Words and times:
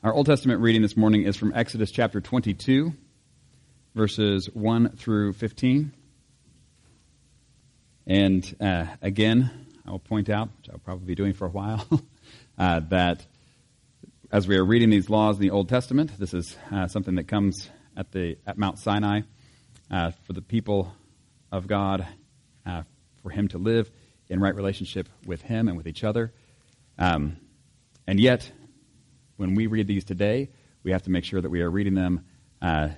Our 0.00 0.14
Old 0.14 0.26
Testament 0.26 0.60
reading 0.60 0.80
this 0.80 0.96
morning 0.96 1.24
is 1.24 1.36
from 1.36 1.52
Exodus 1.52 1.90
chapter 1.90 2.20
22, 2.20 2.92
verses 3.96 4.48
1 4.54 4.90
through 4.90 5.32
15. 5.32 5.92
And 8.06 8.56
uh, 8.60 8.86
again, 9.02 9.66
I 9.84 9.90
will 9.90 9.98
point 9.98 10.30
out, 10.30 10.50
which 10.56 10.70
I'll 10.70 10.78
probably 10.78 11.06
be 11.06 11.16
doing 11.16 11.32
for 11.32 11.46
a 11.46 11.50
while, 11.50 11.84
uh, 12.58 12.78
that 12.90 13.26
as 14.30 14.46
we 14.46 14.56
are 14.56 14.64
reading 14.64 14.88
these 14.88 15.10
laws 15.10 15.34
in 15.34 15.42
the 15.42 15.50
Old 15.50 15.68
Testament, 15.68 16.12
this 16.16 16.32
is 16.32 16.56
uh, 16.70 16.86
something 16.86 17.16
that 17.16 17.26
comes 17.26 17.68
at, 17.96 18.12
the, 18.12 18.38
at 18.46 18.56
Mount 18.56 18.78
Sinai 18.78 19.22
uh, 19.90 20.12
for 20.28 20.32
the 20.32 20.42
people 20.42 20.94
of 21.50 21.66
God, 21.66 22.06
uh, 22.64 22.84
for 23.24 23.30
Him 23.30 23.48
to 23.48 23.58
live 23.58 23.90
in 24.28 24.38
right 24.38 24.54
relationship 24.54 25.08
with 25.26 25.42
Him 25.42 25.66
and 25.66 25.76
with 25.76 25.88
each 25.88 26.04
other. 26.04 26.32
Um, 27.00 27.38
and 28.06 28.20
yet, 28.20 28.52
when 29.38 29.54
we 29.54 29.66
read 29.66 29.86
these 29.86 30.04
today, 30.04 30.50
we 30.82 30.90
have 30.90 31.04
to 31.04 31.10
make 31.10 31.24
sure 31.24 31.40
that 31.40 31.48
we 31.48 31.62
are 31.62 31.70
reading 31.70 31.94
them 31.94 32.26
uh, 32.60 32.88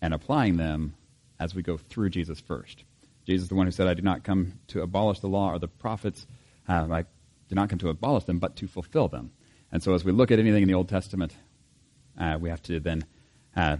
and 0.00 0.14
applying 0.14 0.56
them 0.56 0.94
as 1.38 1.54
we 1.54 1.62
go 1.62 1.76
through 1.76 2.10
Jesus 2.10 2.40
first. 2.40 2.84
Jesus 3.26 3.44
is 3.44 3.48
the 3.48 3.54
one 3.54 3.66
who 3.66 3.72
said, 3.72 3.88
I 3.88 3.94
do 3.94 4.02
not 4.02 4.24
come 4.24 4.54
to 4.68 4.82
abolish 4.82 5.20
the 5.20 5.28
law 5.28 5.52
or 5.52 5.58
the 5.58 5.68
prophets. 5.68 6.26
Uh, 6.68 6.86
I 6.90 7.04
did 7.48 7.56
not 7.56 7.68
come 7.68 7.78
to 7.80 7.88
abolish 7.88 8.24
them, 8.24 8.38
but 8.38 8.56
to 8.56 8.68
fulfill 8.68 9.08
them. 9.08 9.32
And 9.70 9.82
so 9.82 9.94
as 9.94 10.04
we 10.04 10.12
look 10.12 10.30
at 10.30 10.38
anything 10.38 10.62
in 10.62 10.68
the 10.68 10.74
Old 10.74 10.88
Testament, 10.88 11.34
uh, 12.18 12.38
we 12.40 12.48
have 12.48 12.62
to 12.64 12.78
then 12.78 13.04
uh, 13.56 13.78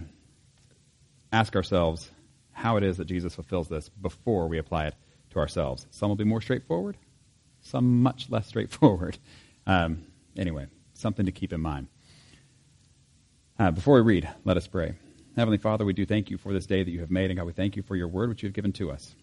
ask 1.31 1.55
ourselves 1.55 2.11
how 2.51 2.77
it 2.77 2.83
is 2.83 2.97
that 2.97 3.05
Jesus 3.05 3.35
fulfills 3.35 3.69
this 3.69 3.89
before 3.89 4.47
we 4.47 4.57
apply 4.57 4.87
it 4.87 4.95
to 5.31 5.39
ourselves. 5.39 5.87
Some 5.91 6.09
will 6.09 6.15
be 6.15 6.23
more 6.23 6.41
straightforward, 6.41 6.97
some 7.61 8.03
much 8.03 8.29
less 8.29 8.47
straightforward. 8.47 9.17
Um, 9.65 10.03
anyway, 10.35 10.67
something 11.03 11.27
to 11.27 11.31
keep 11.31 11.53
in 11.53 11.61
mind. 11.61 11.87
Uh, 13.59 13.69
before 13.69 13.95
we 13.95 14.15
read, 14.15 14.27
let 14.45 14.57
us 14.57 14.65
pray. 14.65 14.95
Heavenly 15.35 15.57
Father, 15.57 15.85
we 15.85 15.93
do 15.93 16.05
thank 16.05 16.31
you 16.31 16.37
for 16.37 16.53
this 16.53 16.65
day 16.65 16.81
that 16.81 16.89
you 16.89 17.01
have 17.01 17.11
made, 17.11 17.29
and 17.29 17.37
God, 17.37 17.45
we 17.45 17.53
thank 17.53 17.75
you 17.75 17.83
for 17.83 17.95
your 17.95 18.07
word 18.07 18.29
which 18.29 18.41
you 18.41 18.47
have 18.47 18.55
given 18.55 18.71
to 18.73 18.89
us. 18.89 19.13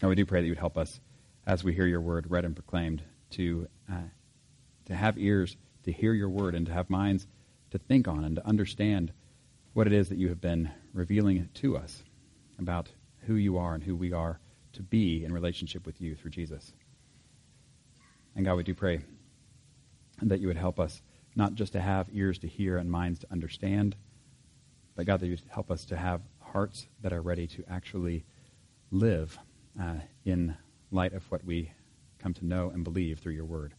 God, 0.00 0.08
we 0.08 0.14
do 0.14 0.26
pray 0.26 0.40
that 0.40 0.46
you 0.46 0.52
would 0.52 0.58
help 0.58 0.76
us 0.76 1.00
as 1.46 1.64
we 1.64 1.72
hear 1.72 1.86
your 1.86 2.02
word 2.02 2.30
read 2.30 2.44
and 2.44 2.54
proclaimed 2.54 3.02
to, 3.30 3.66
uh, 3.90 4.08
to 4.84 4.94
have 4.94 5.18
ears 5.18 5.56
to 5.84 5.92
hear 5.92 6.12
your 6.12 6.28
word 6.28 6.54
and 6.54 6.66
to 6.66 6.72
have 6.72 6.90
minds 6.90 7.26
to 7.70 7.78
think 7.78 8.06
on 8.06 8.22
and 8.22 8.36
to 8.36 8.46
understand 8.46 9.12
what 9.72 9.86
it 9.86 9.92
is 9.92 10.10
that 10.10 10.18
you 10.18 10.28
have 10.28 10.40
been 10.40 10.70
revealing 10.92 11.48
to 11.54 11.76
us 11.78 12.02
about 12.58 12.90
who 13.26 13.34
you 13.36 13.56
are 13.56 13.74
and 13.74 13.82
who 13.82 13.96
we 13.96 14.12
are 14.12 14.38
to 14.74 14.82
be 14.82 15.24
in 15.24 15.32
relationship 15.32 15.86
with 15.86 16.00
you 16.00 16.14
through 16.14 16.30
Jesus. 16.30 16.72
And 18.34 18.44
God, 18.44 18.56
we 18.56 18.62
do 18.62 18.74
pray 18.74 19.00
and 20.20 20.30
that 20.30 20.40
you 20.40 20.46
would 20.48 20.56
help 20.56 20.80
us 20.80 21.02
not 21.34 21.54
just 21.54 21.74
to 21.74 21.80
have 21.80 22.08
ears 22.12 22.38
to 22.38 22.48
hear 22.48 22.78
and 22.78 22.90
minds 22.90 23.20
to 23.20 23.26
understand, 23.30 23.94
but 24.94 25.06
God, 25.06 25.20
that 25.20 25.26
you 25.26 25.32
would 25.32 25.42
help 25.50 25.70
us 25.70 25.84
to 25.86 25.96
have 25.96 26.22
hearts 26.40 26.86
that 27.02 27.12
are 27.12 27.20
ready 27.20 27.46
to 27.46 27.64
actually 27.68 28.24
live 28.90 29.38
uh, 29.80 29.96
in 30.24 30.56
light 30.90 31.12
of 31.12 31.30
what 31.30 31.44
we 31.44 31.72
come 32.18 32.32
to 32.34 32.46
know 32.46 32.70
and 32.70 32.82
believe 32.82 33.18
through 33.18 33.34
your 33.34 33.44
word. 33.44 33.74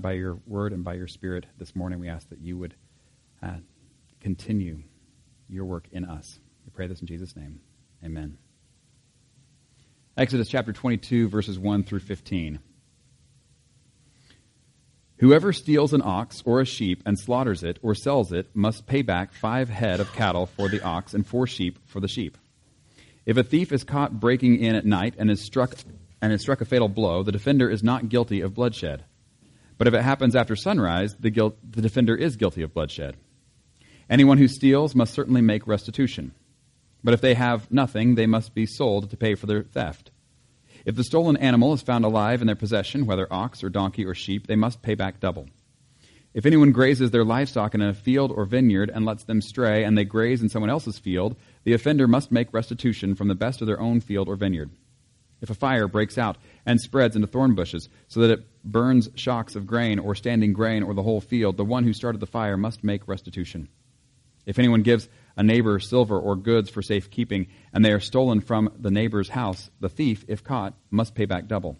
By 0.00 0.12
your 0.12 0.38
word 0.46 0.72
and 0.72 0.82
by 0.82 0.94
your 0.94 1.06
spirit 1.06 1.46
this 1.58 1.76
morning, 1.76 2.00
we 2.00 2.08
ask 2.08 2.28
that 2.30 2.40
you 2.40 2.58
would 2.58 2.74
uh, 3.42 3.58
continue 4.20 4.82
your 5.48 5.66
work 5.66 5.86
in 5.92 6.04
us. 6.04 6.40
We 6.64 6.70
pray 6.70 6.86
this 6.86 7.00
in 7.00 7.06
Jesus' 7.06 7.36
name. 7.36 7.60
Amen. 8.02 8.38
Exodus 10.16 10.48
chapter 10.48 10.72
22, 10.72 11.28
verses 11.28 11.58
1 11.58 11.84
through 11.84 12.00
15. 12.00 12.58
Whoever 15.18 15.52
steals 15.52 15.92
an 15.92 16.02
ox 16.02 16.42
or 16.44 16.60
a 16.60 16.66
sheep 16.66 17.02
and 17.06 17.18
slaughters 17.18 17.62
it 17.62 17.78
or 17.82 17.94
sells 17.94 18.32
it 18.32 18.48
must 18.54 18.86
pay 18.86 19.02
back 19.02 19.32
five 19.32 19.68
head 19.68 20.00
of 20.00 20.12
cattle 20.12 20.46
for 20.46 20.68
the 20.68 20.82
ox 20.82 21.14
and 21.14 21.26
four 21.26 21.46
sheep 21.46 21.78
for 21.86 22.00
the 22.00 22.08
sheep. 22.08 22.36
If 23.24 23.36
a 23.36 23.44
thief 23.44 23.72
is 23.72 23.84
caught 23.84 24.18
breaking 24.18 24.58
in 24.58 24.74
at 24.74 24.84
night 24.84 25.14
and 25.16 25.30
is 25.30 25.40
struck 25.40 25.76
and 26.20 26.32
is 26.32 26.40
struck 26.40 26.60
a 26.60 26.64
fatal 26.64 26.88
blow, 26.88 27.22
the 27.22 27.32
defender 27.32 27.70
is 27.70 27.82
not 27.82 28.08
guilty 28.08 28.40
of 28.40 28.54
bloodshed. 28.54 29.04
But 29.78 29.86
if 29.86 29.94
it 29.94 30.02
happens 30.02 30.36
after 30.36 30.56
sunrise, 30.56 31.14
the, 31.16 31.30
guilt, 31.30 31.56
the 31.68 31.82
defender 31.82 32.16
is 32.16 32.36
guilty 32.36 32.62
of 32.62 32.74
bloodshed. 32.74 33.16
Anyone 34.10 34.38
who 34.38 34.48
steals 34.48 34.94
must 34.94 35.14
certainly 35.14 35.40
make 35.40 35.66
restitution. 35.66 36.32
But 37.02 37.14
if 37.14 37.20
they 37.20 37.34
have 37.34 37.70
nothing, 37.70 38.14
they 38.14 38.26
must 38.26 38.54
be 38.54 38.66
sold 38.66 39.10
to 39.10 39.16
pay 39.16 39.34
for 39.34 39.46
their 39.46 39.62
theft. 39.62 40.10
If 40.84 40.96
the 40.96 41.04
stolen 41.04 41.36
animal 41.38 41.72
is 41.72 41.80
found 41.80 42.04
alive 42.04 42.42
in 42.42 42.46
their 42.46 42.56
possession, 42.56 43.06
whether 43.06 43.32
ox 43.32 43.64
or 43.64 43.70
donkey 43.70 44.04
or 44.04 44.14
sheep, 44.14 44.46
they 44.46 44.56
must 44.56 44.82
pay 44.82 44.94
back 44.94 45.18
double. 45.18 45.48
If 46.34 46.44
anyone 46.44 46.72
grazes 46.72 47.10
their 47.10 47.24
livestock 47.24 47.74
in 47.74 47.80
a 47.80 47.94
field 47.94 48.30
or 48.30 48.44
vineyard 48.44 48.90
and 48.92 49.06
lets 49.06 49.24
them 49.24 49.40
stray, 49.40 49.84
and 49.84 49.96
they 49.96 50.04
graze 50.04 50.42
in 50.42 50.48
someone 50.48 50.68
else's 50.68 50.98
field, 50.98 51.36
the 51.62 51.72
offender 51.72 52.06
must 52.06 52.32
make 52.32 52.52
restitution 52.52 53.14
from 53.14 53.28
the 53.28 53.34
best 53.34 53.60
of 53.60 53.66
their 53.66 53.80
own 53.80 54.00
field 54.00 54.28
or 54.28 54.36
vineyard. 54.36 54.70
If 55.40 55.50
a 55.50 55.54
fire 55.54 55.88
breaks 55.88 56.18
out 56.18 56.36
and 56.66 56.80
spreads 56.80 57.16
into 57.16 57.28
thorn 57.28 57.54
bushes, 57.54 57.88
so 58.08 58.20
that 58.20 58.30
it 58.30 58.46
burns 58.64 59.08
shocks 59.14 59.54
of 59.54 59.66
grain 59.66 59.98
or 59.98 60.14
standing 60.14 60.52
grain 60.52 60.82
or 60.82 60.92
the 60.92 61.02
whole 61.02 61.20
field, 61.20 61.56
the 61.56 61.64
one 61.64 61.84
who 61.84 61.92
started 61.92 62.20
the 62.20 62.26
fire 62.26 62.56
must 62.56 62.82
make 62.82 63.06
restitution. 63.06 63.68
If 64.44 64.58
anyone 64.58 64.82
gives 64.82 65.08
a 65.36 65.42
neighbor 65.42 65.78
silver 65.78 66.18
or 66.18 66.36
goods 66.36 66.70
for 66.70 66.82
safekeeping, 66.82 67.48
and 67.72 67.84
they 67.84 67.92
are 67.92 68.00
stolen 68.00 68.40
from 68.40 68.72
the 68.78 68.90
neighbor's 68.90 69.30
house, 69.30 69.70
the 69.80 69.88
thief, 69.88 70.24
if 70.28 70.44
caught, 70.44 70.74
must 70.90 71.14
pay 71.14 71.24
back 71.24 71.46
double. 71.48 71.78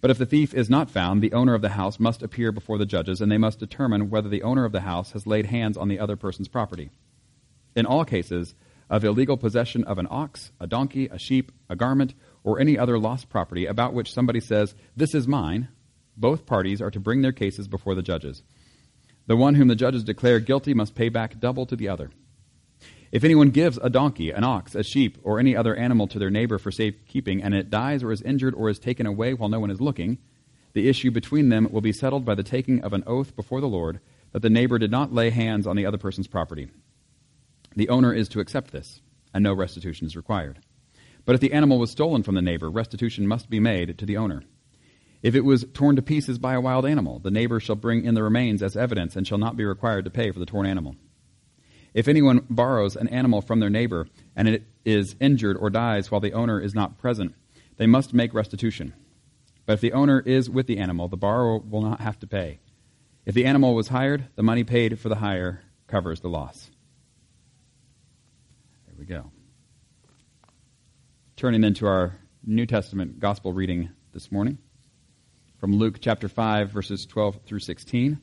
But 0.00 0.10
if 0.10 0.18
the 0.18 0.26
thief 0.26 0.52
is 0.52 0.68
not 0.68 0.90
found, 0.90 1.22
the 1.22 1.32
owner 1.32 1.54
of 1.54 1.62
the 1.62 1.70
house 1.70 1.98
must 1.98 2.22
appear 2.22 2.52
before 2.52 2.78
the 2.78 2.86
judges, 2.86 3.20
and 3.20 3.30
they 3.30 3.38
must 3.38 3.58
determine 3.58 4.10
whether 4.10 4.28
the 4.28 4.42
owner 4.42 4.64
of 4.64 4.72
the 4.72 4.82
house 4.82 5.12
has 5.12 5.26
laid 5.26 5.46
hands 5.46 5.76
on 5.76 5.88
the 5.88 5.98
other 5.98 6.16
person's 6.16 6.48
property. 6.48 6.90
In 7.74 7.86
all 7.86 8.04
cases 8.04 8.54
of 8.88 9.04
illegal 9.04 9.36
possession 9.36 9.84
of 9.84 9.98
an 9.98 10.06
ox, 10.10 10.52
a 10.60 10.66
donkey, 10.66 11.08
a 11.08 11.18
sheep, 11.18 11.50
a 11.68 11.76
garment, 11.76 12.14
or 12.44 12.60
any 12.60 12.78
other 12.78 12.98
lost 12.98 13.28
property 13.28 13.66
about 13.66 13.94
which 13.94 14.12
somebody 14.12 14.40
says, 14.40 14.74
This 14.94 15.14
is 15.14 15.26
mine, 15.26 15.68
both 16.16 16.46
parties 16.46 16.80
are 16.80 16.90
to 16.90 17.00
bring 17.00 17.22
their 17.22 17.32
cases 17.32 17.66
before 17.68 17.94
the 17.94 18.02
judges. 18.02 18.42
The 19.26 19.36
one 19.36 19.56
whom 19.56 19.68
the 19.68 19.74
judges 19.74 20.04
declare 20.04 20.38
guilty 20.40 20.72
must 20.72 20.94
pay 20.94 21.08
back 21.08 21.40
double 21.40 21.66
to 21.66 21.76
the 21.76 21.88
other. 21.88 22.10
If 23.12 23.24
anyone 23.24 23.50
gives 23.50 23.78
a 23.78 23.88
donkey, 23.88 24.30
an 24.30 24.44
ox, 24.44 24.74
a 24.74 24.82
sheep, 24.82 25.18
or 25.22 25.38
any 25.38 25.56
other 25.56 25.76
animal 25.76 26.08
to 26.08 26.18
their 26.18 26.30
neighbor 26.30 26.58
for 26.58 26.72
safekeeping, 26.72 27.42
and 27.42 27.54
it 27.54 27.70
dies 27.70 28.02
or 28.02 28.10
is 28.10 28.22
injured 28.22 28.54
or 28.54 28.68
is 28.68 28.78
taken 28.78 29.06
away 29.06 29.32
while 29.32 29.48
no 29.48 29.60
one 29.60 29.70
is 29.70 29.80
looking, 29.80 30.18
the 30.72 30.88
issue 30.88 31.10
between 31.10 31.48
them 31.48 31.68
will 31.70 31.80
be 31.80 31.92
settled 31.92 32.24
by 32.24 32.34
the 32.34 32.42
taking 32.42 32.82
of 32.82 32.92
an 32.92 33.04
oath 33.06 33.34
before 33.36 33.60
the 33.60 33.68
Lord 33.68 34.00
that 34.32 34.42
the 34.42 34.50
neighbor 34.50 34.78
did 34.78 34.90
not 34.90 35.14
lay 35.14 35.30
hands 35.30 35.66
on 35.66 35.76
the 35.76 35.86
other 35.86 35.98
person's 35.98 36.26
property. 36.26 36.68
The 37.74 37.88
owner 37.88 38.12
is 38.12 38.28
to 38.30 38.40
accept 38.40 38.72
this, 38.72 39.00
and 39.32 39.42
no 39.42 39.54
restitution 39.54 40.06
is 40.06 40.16
required. 40.16 40.58
But 41.24 41.34
if 41.34 41.40
the 41.40 41.52
animal 41.52 41.78
was 41.78 41.90
stolen 41.90 42.22
from 42.22 42.34
the 42.34 42.42
neighbor, 42.42 42.70
restitution 42.70 43.26
must 43.26 43.48
be 43.48 43.60
made 43.60 43.98
to 43.98 44.06
the 44.06 44.16
owner. 44.16 44.42
If 45.22 45.34
it 45.34 45.44
was 45.44 45.64
torn 45.72 45.96
to 45.96 46.02
pieces 46.02 46.38
by 46.38 46.54
a 46.54 46.60
wild 46.60 46.84
animal, 46.84 47.20
the 47.20 47.30
neighbor 47.30 47.58
shall 47.60 47.76
bring 47.76 48.04
in 48.04 48.14
the 48.14 48.22
remains 48.22 48.62
as 48.62 48.76
evidence 48.76 49.16
and 49.16 49.26
shall 49.26 49.38
not 49.38 49.56
be 49.56 49.64
required 49.64 50.04
to 50.04 50.10
pay 50.10 50.30
for 50.30 50.38
the 50.38 50.46
torn 50.46 50.66
animal. 50.66 50.96
If 51.96 52.08
anyone 52.08 52.44
borrows 52.50 52.94
an 52.94 53.08
animal 53.08 53.40
from 53.40 53.60
their 53.60 53.70
neighbor 53.70 54.06
and 54.36 54.46
it 54.46 54.64
is 54.84 55.16
injured 55.18 55.56
or 55.56 55.70
dies 55.70 56.10
while 56.10 56.20
the 56.20 56.34
owner 56.34 56.60
is 56.60 56.74
not 56.74 56.98
present, 56.98 57.34
they 57.78 57.86
must 57.86 58.12
make 58.12 58.34
restitution. 58.34 58.92
But 59.64 59.72
if 59.72 59.80
the 59.80 59.94
owner 59.94 60.20
is 60.20 60.50
with 60.50 60.66
the 60.66 60.76
animal, 60.76 61.08
the 61.08 61.16
borrower 61.16 61.56
will 61.56 61.80
not 61.80 62.02
have 62.02 62.18
to 62.18 62.26
pay. 62.26 62.60
If 63.24 63.34
the 63.34 63.46
animal 63.46 63.74
was 63.74 63.88
hired, 63.88 64.28
the 64.36 64.42
money 64.42 64.62
paid 64.62 65.00
for 65.00 65.08
the 65.08 65.14
hire 65.14 65.62
covers 65.86 66.20
the 66.20 66.28
loss. 66.28 66.70
There 68.86 68.96
we 68.98 69.06
go. 69.06 69.30
Turning 71.34 71.62
then 71.62 71.72
to 71.74 71.86
our 71.86 72.18
New 72.44 72.66
Testament 72.66 73.20
gospel 73.20 73.54
reading 73.54 73.88
this 74.12 74.30
morning 74.30 74.58
from 75.58 75.74
Luke 75.74 75.96
chapter 76.02 76.28
5, 76.28 76.70
verses 76.70 77.06
12 77.06 77.40
through 77.46 77.60
16. 77.60 78.20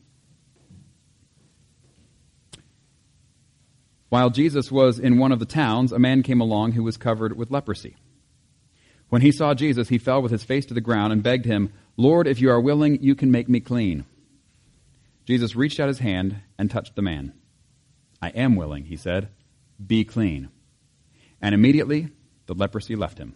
While 4.14 4.30
Jesus 4.30 4.72
was 4.72 5.00
in 5.00 5.18
one 5.18 5.32
of 5.32 5.40
the 5.40 5.46
towns, 5.48 5.92
a 5.92 5.98
man 5.98 6.22
came 6.22 6.40
along 6.40 6.74
who 6.74 6.84
was 6.84 6.98
covered 6.98 7.36
with 7.36 7.50
leprosy. 7.50 7.96
When 9.10 9.24
he 9.24 9.32
saw 9.32 9.56
Jesus, 9.56 9.90
he 9.90 9.98
fell 9.98 10.22
with 10.22 10.32
his 10.32 10.44
face 10.44 10.68
to 10.68 10.76
the 10.76 10.82
ground 10.82 11.12
and 11.12 11.24
begged 11.24 11.46
him, 11.46 11.74
Lord, 11.98 12.28
if 12.28 12.40
you 12.40 12.52
are 12.52 12.62
willing, 12.62 13.02
you 13.02 13.16
can 13.16 13.32
make 13.32 13.50
me 13.50 13.60
clean. 13.60 14.06
Jesus 15.26 15.56
reached 15.56 15.80
out 15.80 15.88
his 15.88 15.98
hand 15.98 16.42
and 16.60 16.70
touched 16.70 16.96
the 16.96 17.02
man. 17.02 17.34
I 18.22 18.30
am 18.30 18.56
willing, 18.56 18.86
he 18.86 18.98
said. 18.98 19.30
Be 19.84 20.04
clean. 20.04 20.50
And 21.42 21.56
immediately 21.56 22.10
the 22.46 22.54
leprosy 22.54 22.96
left 22.96 23.18
him. 23.18 23.34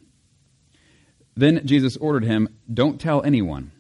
Then 1.35 1.65
Jesus 1.65 1.97
ordered 1.97 2.25
him, 2.25 2.49
Don't 2.71 3.01
tell 3.01 3.23
anyone, 3.23 3.71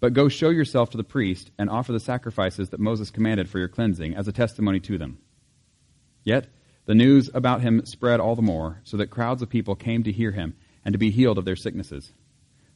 but 0.00 0.14
go 0.14 0.28
show 0.28 0.50
yourself 0.50 0.90
to 0.90 0.96
the 0.96 1.04
priest 1.04 1.52
and 1.60 1.70
offer 1.70 1.92
the 1.92 2.00
sacrifices 2.00 2.70
that 2.70 2.80
Moses 2.80 3.12
commanded 3.12 3.48
for 3.48 3.60
your 3.60 3.68
cleansing 3.68 4.16
as 4.16 4.26
a 4.26 4.32
testimony 4.32 4.80
to 4.80 4.98
them. 4.98 5.18
Yet 6.24 6.46
the 6.86 6.94
news 6.94 7.30
about 7.32 7.60
him 7.60 7.84
spread 7.86 8.20
all 8.20 8.36
the 8.36 8.42
more, 8.42 8.80
so 8.84 8.96
that 8.96 9.10
crowds 9.10 9.42
of 9.42 9.48
people 9.48 9.74
came 9.74 10.02
to 10.04 10.12
hear 10.12 10.32
him 10.32 10.56
and 10.84 10.92
to 10.92 10.98
be 10.98 11.10
healed 11.10 11.38
of 11.38 11.44
their 11.44 11.56
sicknesses. 11.56 12.12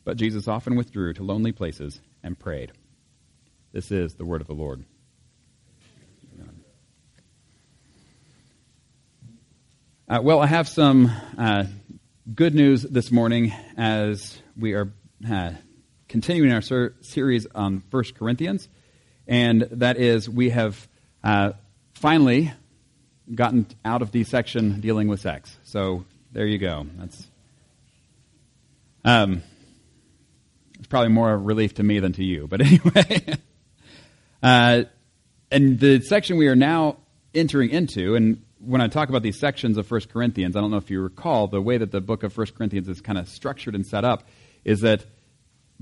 But 0.04 0.16
Jesus 0.16 0.46
often 0.46 0.76
withdrew 0.76 1.14
to 1.14 1.22
lonely 1.22 1.52
places 1.52 2.00
and 2.22 2.38
prayed. 2.38 2.72
This 3.72 3.90
is 3.90 4.14
the 4.14 4.24
word 4.24 4.40
of 4.40 4.46
the 4.46 4.54
Lord. 4.54 4.84
Uh, 10.06 10.20
well, 10.22 10.40
I 10.40 10.46
have 10.46 10.68
some 10.68 11.10
uh, 11.38 11.64
good 12.32 12.54
news 12.54 12.82
this 12.82 13.10
morning 13.10 13.54
as 13.78 14.38
we 14.54 14.74
are 14.74 14.92
uh, 15.28 15.52
continuing 16.08 16.52
our 16.52 16.60
ser- 16.60 16.94
series 17.00 17.46
on 17.54 17.82
1 17.90 18.04
Corinthians, 18.14 18.68
and 19.26 19.62
that 19.62 19.96
is 19.96 20.28
we 20.28 20.50
have 20.50 20.88
uh, 21.24 21.52
finally 21.94 22.52
gotten 23.32 23.66
out 23.84 24.02
of 24.02 24.12
the 24.12 24.24
section 24.24 24.80
dealing 24.80 25.08
with 25.08 25.20
sex. 25.20 25.56
So 25.64 26.04
there 26.32 26.46
you 26.46 26.58
go. 26.58 26.86
That's 26.98 27.26
um, 29.04 29.42
it's 30.78 30.88
probably 30.88 31.10
more 31.10 31.32
a 31.32 31.36
relief 31.36 31.74
to 31.74 31.82
me 31.82 32.00
than 32.00 32.12
to 32.14 32.24
you, 32.24 32.46
but 32.46 32.60
anyway. 32.66 33.38
Uh, 34.42 34.84
and 35.50 35.78
the 35.78 36.00
section 36.00 36.36
we 36.36 36.48
are 36.48 36.56
now 36.56 36.96
entering 37.34 37.70
into, 37.70 38.14
and 38.14 38.42
when 38.58 38.80
I 38.80 38.88
talk 38.88 39.08
about 39.08 39.22
these 39.22 39.38
sections 39.38 39.76
of 39.76 39.90
1 39.90 40.02
Corinthians, 40.12 40.56
I 40.56 40.60
don't 40.60 40.70
know 40.70 40.78
if 40.78 40.90
you 40.90 41.00
recall, 41.00 41.48
the 41.48 41.60
way 41.60 41.78
that 41.78 41.92
the 41.92 42.00
book 42.00 42.22
of 42.22 42.36
1 42.36 42.48
Corinthians 42.56 42.88
is 42.88 43.00
kind 43.00 43.18
of 43.18 43.28
structured 43.28 43.74
and 43.74 43.86
set 43.86 44.04
up 44.04 44.26
is 44.64 44.80
that 44.80 45.04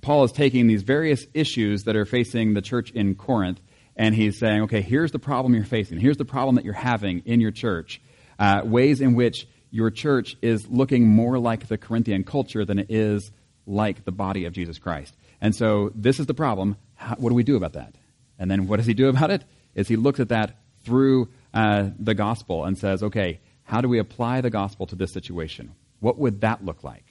Paul 0.01 0.25
is 0.25 0.33
taking 0.33 0.67
these 0.67 0.83
various 0.83 1.27
issues 1.33 1.85
that 1.85 1.97
are 1.97 2.05
facing 2.05 2.55
the 2.55 2.63
church 2.63 2.91
in 2.91 3.15
Corinth, 3.15 3.61
and 3.97 4.15
he's 4.15 4.39
saying, 4.39 4.63
okay, 4.63 4.81
here's 4.81 5.13
the 5.13 5.19
problem 5.19 5.55
you're 5.55 5.65
facing. 5.65 5.99
Here's 5.99 6.17
the 6.17 6.25
problem 6.25 6.57
that 6.57 6.65
you're 6.65 6.75
having 6.75 7.21
in 7.25 7.41
your 7.41 7.51
church. 7.51 8.01
Uh, 8.39 8.63
ways 8.65 9.01
in 9.01 9.15
which 9.15 9.47
your 9.71 9.91
church 9.91 10.37
is 10.43 10.69
looking 10.69 11.09
more 11.09 11.39
like 11.39 11.67
the 11.69 11.79
Corinthian 11.79 12.25
culture 12.25 12.65
than 12.65 12.79
it 12.79 12.91
is 12.91 13.31
like 13.67 14.05
the 14.05 14.13
body 14.13 14.45
of 14.45 14.53
Jesus 14.53 14.79
Christ. 14.79 15.15
And 15.41 15.55
so 15.55 15.91
this 15.95 16.21
is 16.21 16.27
the 16.27 16.35
problem. 16.35 16.77
How, 16.95 17.17
what 17.17 17.31
do 17.31 17.35
we 17.35 17.43
do 17.43 17.57
about 17.57 17.75
that? 17.75 17.95
And 18.39 18.51
then 18.51 18.67
what 18.67 18.79
does 18.79 18.87
he 18.87 18.95
do 18.95 19.09
about 19.09 19.31
it? 19.31 19.45
Is 19.75 19.89
he 19.89 19.97
looks 19.97 20.21
at 20.21 20.29
that 20.31 20.59
through 20.85 21.29
uh, 21.55 21.91
the 21.99 22.15
gospel 22.15 22.65
and 22.65 22.77
says, 22.77 23.03
okay, 23.03 23.41
how 23.65 23.81
do 23.81 23.89
we 23.89 23.99
apply 23.99 24.41
the 24.41 24.51
gospel 24.51 24.87
to 24.89 24.97
this 24.97 25.13
situation? 25.13 25.75
What 26.01 26.19
would 26.19 26.41
that 26.41 26.65
look 26.65 26.83
like? 26.83 27.05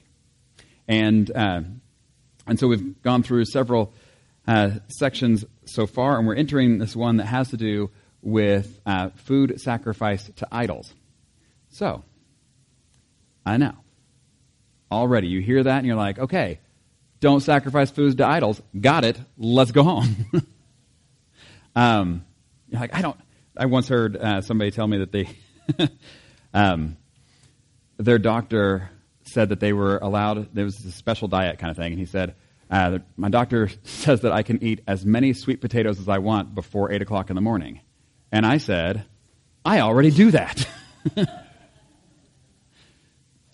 And 0.86 1.30
uh, 1.34 1.62
and 2.46 2.58
so 2.58 2.68
we've 2.68 3.00
gone 3.02 3.22
through 3.22 3.44
several 3.46 3.94
uh, 4.46 4.70
sections 4.88 5.44
so 5.64 5.86
far, 5.86 6.18
and 6.18 6.26
we're 6.26 6.34
entering 6.34 6.78
this 6.78 6.96
one 6.96 7.18
that 7.18 7.26
has 7.26 7.50
to 7.50 7.56
do 7.56 7.90
with 8.20 8.80
uh, 8.86 9.10
food 9.10 9.60
sacrificed 9.60 10.36
to 10.36 10.48
idols. 10.50 10.92
So, 11.70 12.04
I 13.44 13.56
know. 13.56 13.74
Already, 14.90 15.28
you 15.28 15.40
hear 15.40 15.62
that 15.62 15.78
and 15.78 15.86
you're 15.86 15.96
like, 15.96 16.18
okay, 16.18 16.60
don't 17.20 17.40
sacrifice 17.40 17.90
foods 17.90 18.16
to 18.16 18.26
idols. 18.26 18.60
Got 18.78 19.04
it. 19.04 19.18
Let's 19.38 19.72
go 19.72 19.82
home. 19.82 20.26
Um, 21.74 22.24
like 22.70 22.94
I 22.94 23.02
don't. 23.02 23.18
I 23.56 23.66
once 23.66 23.88
heard 23.88 24.16
uh, 24.16 24.40
somebody 24.40 24.70
tell 24.70 24.86
me 24.86 24.98
that 24.98 25.12
they, 25.12 25.28
um, 26.54 26.96
their 27.98 28.18
doctor 28.18 28.90
said 29.24 29.50
that 29.50 29.60
they 29.60 29.72
were 29.72 29.98
allowed. 29.98 30.54
There 30.54 30.64
was 30.64 30.84
a 30.84 30.92
special 30.92 31.28
diet 31.28 31.58
kind 31.58 31.70
of 31.70 31.76
thing, 31.76 31.92
and 31.92 31.98
he 31.98 32.06
said, 32.06 32.34
uh, 32.72 32.98
"My 33.16 33.28
doctor 33.28 33.70
says 33.84 34.22
that 34.22 34.32
I 34.32 34.42
can 34.42 34.60
eat 34.64 34.80
as 34.88 35.06
many 35.06 35.32
sweet 35.32 35.60
potatoes 35.60 36.00
as 36.00 36.08
I 36.08 36.18
want 36.18 36.56
before 36.56 36.90
eight 36.90 37.02
o'clock 37.02 37.30
in 37.30 37.36
the 37.36 37.42
morning." 37.42 37.80
And 38.32 38.44
I 38.44 38.58
said, 38.58 39.04
"I 39.64 39.80
already 39.80 40.10
do 40.10 40.32
that." 40.32 40.66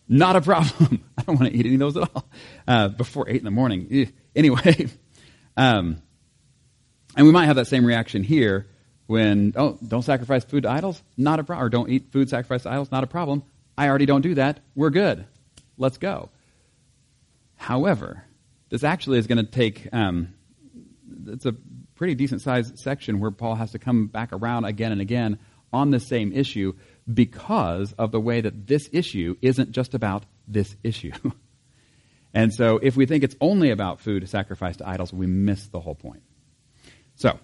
Not 0.09 0.37
a 0.37 0.41
problem. 0.41 1.05
I 1.19 1.23
don't 1.23 1.39
want 1.39 1.53
to 1.53 1.59
eat 1.59 1.67
any 1.67 1.75
of 1.75 1.81
those 1.81 1.97
at 1.99 2.11
all 2.15 2.25
uh, 2.67 2.89
before 2.89 3.29
eight 3.29 3.37
in 3.37 3.45
the 3.45 3.51
morning. 3.51 4.11
Anyway, 4.35 4.89
um, 5.57 6.01
and 7.17 7.27
we 7.27 7.33
might 7.33 7.47
have 7.47 7.57
that 7.57 7.67
same 7.67 7.85
reaction 7.85 8.23
here 8.23 8.67
when, 9.07 9.53
oh, 9.57 9.79
don't 9.87 10.03
sacrifice 10.03 10.45
food 10.45 10.63
to 10.63 10.71
idols? 10.71 11.03
Not 11.17 11.41
a 11.41 11.45
problem. 11.45 11.67
Or 11.67 11.69
don't 11.69 11.91
eat 11.91 12.13
food 12.13 12.31
sacrificed 12.31 12.65
to 12.65 12.71
idols? 12.71 12.91
Not 12.91 13.05
a 13.05 13.07
problem. 13.07 13.43
I 13.77 13.89
already 13.89 14.07
don't 14.07 14.23
do 14.23 14.35
that. 14.37 14.61
We're 14.75 14.91
good. 14.91 15.27
Let's 15.77 15.99
go. 15.99 16.31
However, 17.57 18.25
this 18.69 18.85
actually 18.85 19.19
is 19.19 19.27
going 19.27 19.45
to 19.45 19.51
take, 19.51 19.89
um, 19.93 20.35
it's 21.27 21.47
a 21.47 21.55
pretty 21.95 22.15
decent 22.15 22.41
sized 22.41 22.79
section 22.79 23.21
where 23.21 23.31
Paul 23.31 23.55
has 23.55 23.73
to 23.73 23.79
come 23.79 24.07
back 24.07 24.33
around 24.33 24.65
again 24.65 24.93
and 24.93 25.01
again 25.01 25.39
on 25.73 25.91
the 25.91 26.01
same 26.01 26.33
issue 26.33 26.75
because 27.13 27.93
of 27.93 28.13
the 28.13 28.21
way 28.21 28.41
that 28.41 28.67
this 28.67 28.89
issue 28.93 29.37
isn't 29.43 29.73
just 29.73 29.95
about 29.95 30.25
this 30.47 30.77
issue. 30.83 31.13
and 32.35 32.53
so 32.55 32.79
if 32.79 32.97
we 32.97 33.07
think 33.07 33.25
it's 33.25 33.37
only 33.41 33.71
about 33.71 34.01
food 34.01 34.29
sacrificed 34.29 34.79
to 34.79 34.89
idols, 34.89 35.13
we 35.13 35.27
miss 35.27 35.67
the 35.69 35.81
whole 35.81 35.95
point. 35.95 36.23
So, 37.17 37.39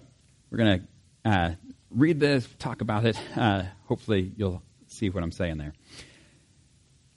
we're 0.49 0.57
going 0.59 0.79
to 1.23 1.29
uh, 1.29 1.55
read 1.89 2.19
this, 2.19 2.47
talk 2.59 2.79
about 2.79 3.05
it. 3.05 3.19
Uh, 3.35 3.63
hopefully, 3.85 4.31
you'll 4.37 4.63
see 4.87 5.09
what 5.09 5.23
I'm 5.23 5.33
saying 5.33 5.57
there. 5.57 5.73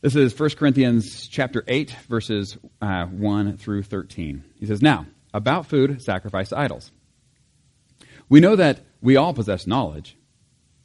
This 0.08 0.32
is 0.32 0.40
1 0.40 0.50
Corinthians 0.56 1.28
chapter 1.28 1.62
8, 1.68 1.90
verses 2.08 2.56
uh, 2.80 3.04
1 3.04 3.58
through 3.58 3.82
13. 3.82 4.42
He 4.58 4.64
says, 4.64 4.80
Now, 4.80 5.04
about 5.34 5.66
food 5.66 6.00
sacrificed 6.00 6.48
to 6.48 6.58
idols. 6.58 6.90
We 8.26 8.40
know 8.40 8.56
that 8.56 8.80
we 9.02 9.16
all 9.16 9.34
possess 9.34 9.66
knowledge, 9.66 10.16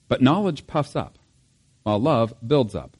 but 0.09 0.21
knowledge 0.21 0.67
puffs 0.67 0.97
up, 0.97 1.17
while 1.83 1.99
love 1.99 2.33
builds 2.45 2.75
up. 2.75 2.97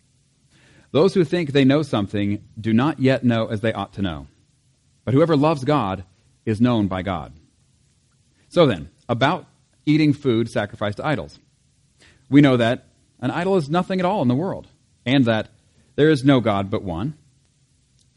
Those 0.92 1.14
who 1.14 1.26
think 1.26 1.52
they 1.52 1.66
know 1.66 1.82
something 1.82 2.42
do 2.58 2.72
not 2.72 3.02
yet 3.02 3.26
know 3.26 3.48
as 3.48 3.60
they 3.60 3.74
ought 3.74 3.92
to 3.96 4.02
know. 4.02 4.28
But 5.04 5.14
whoever 5.14 5.36
loves 5.36 5.66
God 5.66 6.06
is 6.46 6.62
known 6.62 6.88
by 6.88 7.02
God. 7.02 7.34
So 8.48 8.66
then, 8.66 8.92
about 9.10 9.46
eating 9.86 10.14
food 10.14 10.50
sacrificed 10.50 11.00
to 11.00 11.06
idols. 11.06 11.38
We 12.30 12.40
know 12.40 12.56
that 12.56 12.88
an 13.20 13.30
idol 13.30 13.58
is 13.58 13.70
nothing 13.70 14.00
at 14.00 14.06
all 14.06 14.22
in 14.22 14.30
the 14.30 14.36
world, 14.36 14.70
and 15.06 15.26
that 15.26 15.50
there 15.96 16.10
is 16.10 16.24
no 16.24 16.40
God 16.40 16.70
but 16.70 16.84
one. 16.84 17.16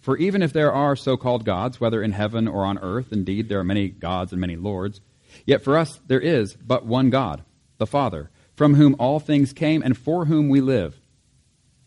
For 0.00 0.16
even 0.16 0.40
if 0.40 0.52
there 0.52 0.72
are 0.72 0.94
so 0.94 1.16
called 1.16 1.44
gods, 1.44 1.80
whether 1.80 2.02
in 2.02 2.12
heaven 2.12 2.46
or 2.46 2.64
on 2.64 2.78
earth, 2.78 3.12
indeed 3.12 3.48
there 3.48 3.58
are 3.58 3.64
many 3.64 3.88
gods 3.88 4.30
and 4.32 4.40
many 4.40 4.54
lords, 4.56 5.00
yet 5.44 5.64
for 5.64 5.76
us 5.76 6.00
there 6.06 6.20
is 6.20 6.54
but 6.54 6.86
one 6.86 7.10
God, 7.10 7.42
the 7.78 7.86
Father, 7.86 8.30
from 8.54 8.74
whom 8.74 8.94
all 8.98 9.18
things 9.18 9.52
came 9.52 9.82
and 9.82 9.98
for 9.98 10.26
whom 10.26 10.48
we 10.48 10.60
live. 10.60 11.00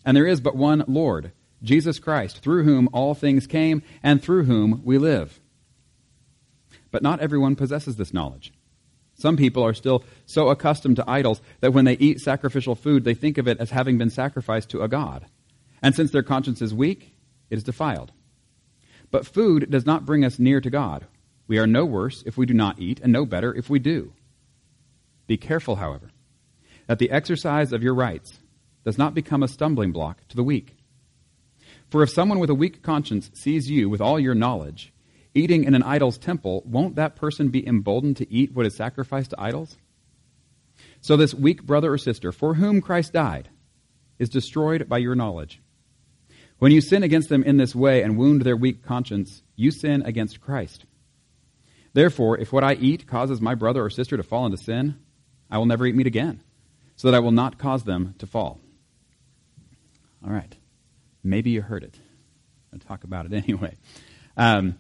And 0.05 0.17
there 0.17 0.27
is 0.27 0.41
but 0.41 0.55
one 0.55 0.83
Lord, 0.87 1.31
Jesus 1.63 1.97
Christ, 1.97 2.39
through 2.39 2.63
whom 2.63 2.89
all 2.91 3.15
things 3.15 3.47
came 3.47 3.83
and 4.03 4.21
through 4.21 4.43
whom 4.43 4.81
we 4.83 4.97
live. 4.97 5.39
But 6.91 7.03
not 7.03 7.19
everyone 7.21 7.55
possesses 7.55 7.95
this 7.95 8.13
knowledge. 8.13 8.51
Some 9.15 9.37
people 9.37 9.63
are 9.63 9.73
still 9.73 10.03
so 10.25 10.49
accustomed 10.49 10.95
to 10.95 11.09
idols 11.09 11.41
that 11.59 11.73
when 11.73 11.85
they 11.85 11.97
eat 11.97 12.21
sacrificial 12.21 12.75
food, 12.75 13.03
they 13.03 13.13
think 13.13 13.37
of 13.37 13.47
it 13.47 13.59
as 13.59 13.71
having 13.71 13.97
been 13.97 14.09
sacrificed 14.09 14.69
to 14.69 14.81
a 14.81 14.87
god. 14.87 15.25
And 15.81 15.95
since 15.95 16.11
their 16.11 16.23
conscience 16.23 16.61
is 16.61 16.73
weak, 16.73 17.15
it 17.49 17.57
is 17.57 17.63
defiled. 17.63 18.11
But 19.11 19.25
food 19.25 19.69
does 19.69 19.85
not 19.85 20.05
bring 20.05 20.23
us 20.23 20.39
near 20.39 20.61
to 20.61 20.69
God. 20.69 21.07
We 21.47 21.57
are 21.57 21.67
no 21.67 21.85
worse 21.85 22.23
if 22.25 22.37
we 22.37 22.45
do 22.45 22.53
not 22.53 22.79
eat, 22.79 22.99
and 22.99 23.11
no 23.11 23.25
better 23.25 23.53
if 23.53 23.69
we 23.69 23.79
do. 23.79 24.13
Be 25.25 25.37
careful, 25.37 25.77
however, 25.77 26.11
that 26.87 26.99
the 26.99 27.11
exercise 27.11 27.71
of 27.71 27.83
your 27.83 27.95
rights 27.95 28.39
does 28.83 28.97
not 28.97 29.13
become 29.13 29.43
a 29.43 29.47
stumbling 29.47 29.91
block 29.91 30.27
to 30.27 30.35
the 30.35 30.43
weak. 30.43 30.75
For 31.89 32.03
if 32.03 32.09
someone 32.09 32.39
with 32.39 32.49
a 32.49 32.55
weak 32.55 32.83
conscience 32.83 33.31
sees 33.33 33.69
you 33.69 33.89
with 33.89 34.01
all 34.01 34.19
your 34.19 34.35
knowledge, 34.35 34.93
eating 35.33 35.63
in 35.63 35.73
an 35.73 35.83
idol's 35.83 36.17
temple, 36.17 36.63
won't 36.65 36.95
that 36.95 37.15
person 37.15 37.49
be 37.49 37.67
emboldened 37.67 38.17
to 38.17 38.31
eat 38.31 38.53
what 38.53 38.65
is 38.65 38.75
sacrificed 38.75 39.31
to 39.31 39.41
idols? 39.41 39.77
So 41.01 41.17
this 41.17 41.33
weak 41.33 41.63
brother 41.63 41.93
or 41.93 41.97
sister, 41.97 42.31
for 42.31 42.55
whom 42.55 42.81
Christ 42.81 43.13
died, 43.13 43.49
is 44.19 44.29
destroyed 44.29 44.87
by 44.87 44.99
your 44.99 45.15
knowledge. 45.15 45.61
When 46.59 46.71
you 46.73 46.81
sin 46.81 47.03
against 47.03 47.29
them 47.29 47.43
in 47.43 47.57
this 47.57 47.73
way 47.73 48.03
and 48.03 48.17
wound 48.17 48.41
their 48.41 48.57
weak 48.57 48.83
conscience, 48.83 49.41
you 49.55 49.71
sin 49.71 50.03
against 50.03 50.41
Christ. 50.41 50.85
Therefore, 51.93 52.37
if 52.37 52.53
what 52.53 52.63
I 52.63 52.73
eat 52.73 53.07
causes 53.07 53.41
my 53.41 53.55
brother 53.55 53.83
or 53.83 53.89
sister 53.89 54.17
to 54.17 54.23
fall 54.23 54.45
into 54.45 54.57
sin, 54.57 54.99
I 55.49 55.57
will 55.57 55.65
never 55.65 55.85
eat 55.85 55.95
meat 55.95 56.07
again, 56.07 56.43
so 56.95 57.09
that 57.09 57.17
I 57.17 57.19
will 57.19 57.31
not 57.31 57.57
cause 57.57 57.83
them 57.83 58.13
to 58.19 58.27
fall. 58.27 58.59
All 60.23 60.31
right. 60.31 60.53
Maybe 61.23 61.49
you 61.51 61.61
heard 61.61 61.83
it. 61.83 61.97
I'll 62.73 62.79
talk 62.79 63.03
about 63.03 63.25
it 63.25 63.33
anyway. 63.43 63.75
Um, 64.37 64.77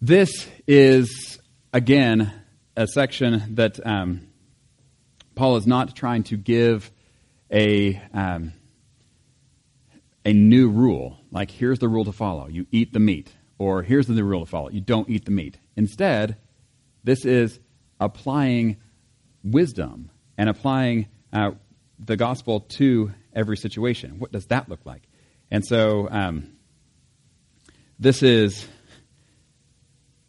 this 0.00 0.48
is, 0.66 1.38
again, 1.72 2.32
a 2.76 2.86
section 2.86 3.54
that 3.54 3.84
um, 3.86 4.28
Paul 5.34 5.56
is 5.56 5.66
not 5.66 5.94
trying 5.94 6.24
to 6.24 6.36
give 6.36 6.90
a, 7.50 8.00
um, 8.12 8.52
a 10.24 10.32
new 10.32 10.68
rule, 10.68 11.18
like 11.30 11.50
here's 11.50 11.78
the 11.78 11.88
rule 11.88 12.04
to 12.04 12.12
follow 12.12 12.48
you 12.48 12.66
eat 12.70 12.92
the 12.92 13.00
meat, 13.00 13.32
or 13.58 13.82
here's 13.82 14.06
the 14.06 14.14
new 14.14 14.24
rule 14.24 14.44
to 14.44 14.50
follow 14.50 14.70
you 14.70 14.80
don't 14.80 15.08
eat 15.08 15.24
the 15.24 15.30
meat. 15.30 15.58
Instead, 15.76 16.36
this 17.04 17.24
is 17.24 17.58
applying 17.98 18.76
wisdom 19.42 20.10
and 20.36 20.48
applying 20.48 21.06
uh, 21.32 21.52
the 21.98 22.16
gospel 22.16 22.60
to 22.60 23.12
every 23.34 23.56
situation. 23.56 24.18
What 24.18 24.32
does 24.32 24.46
that 24.46 24.68
look 24.68 24.84
like? 24.84 25.02
And 25.50 25.64
so, 25.64 26.08
um, 26.10 26.52
this 27.98 28.22
is 28.22 28.66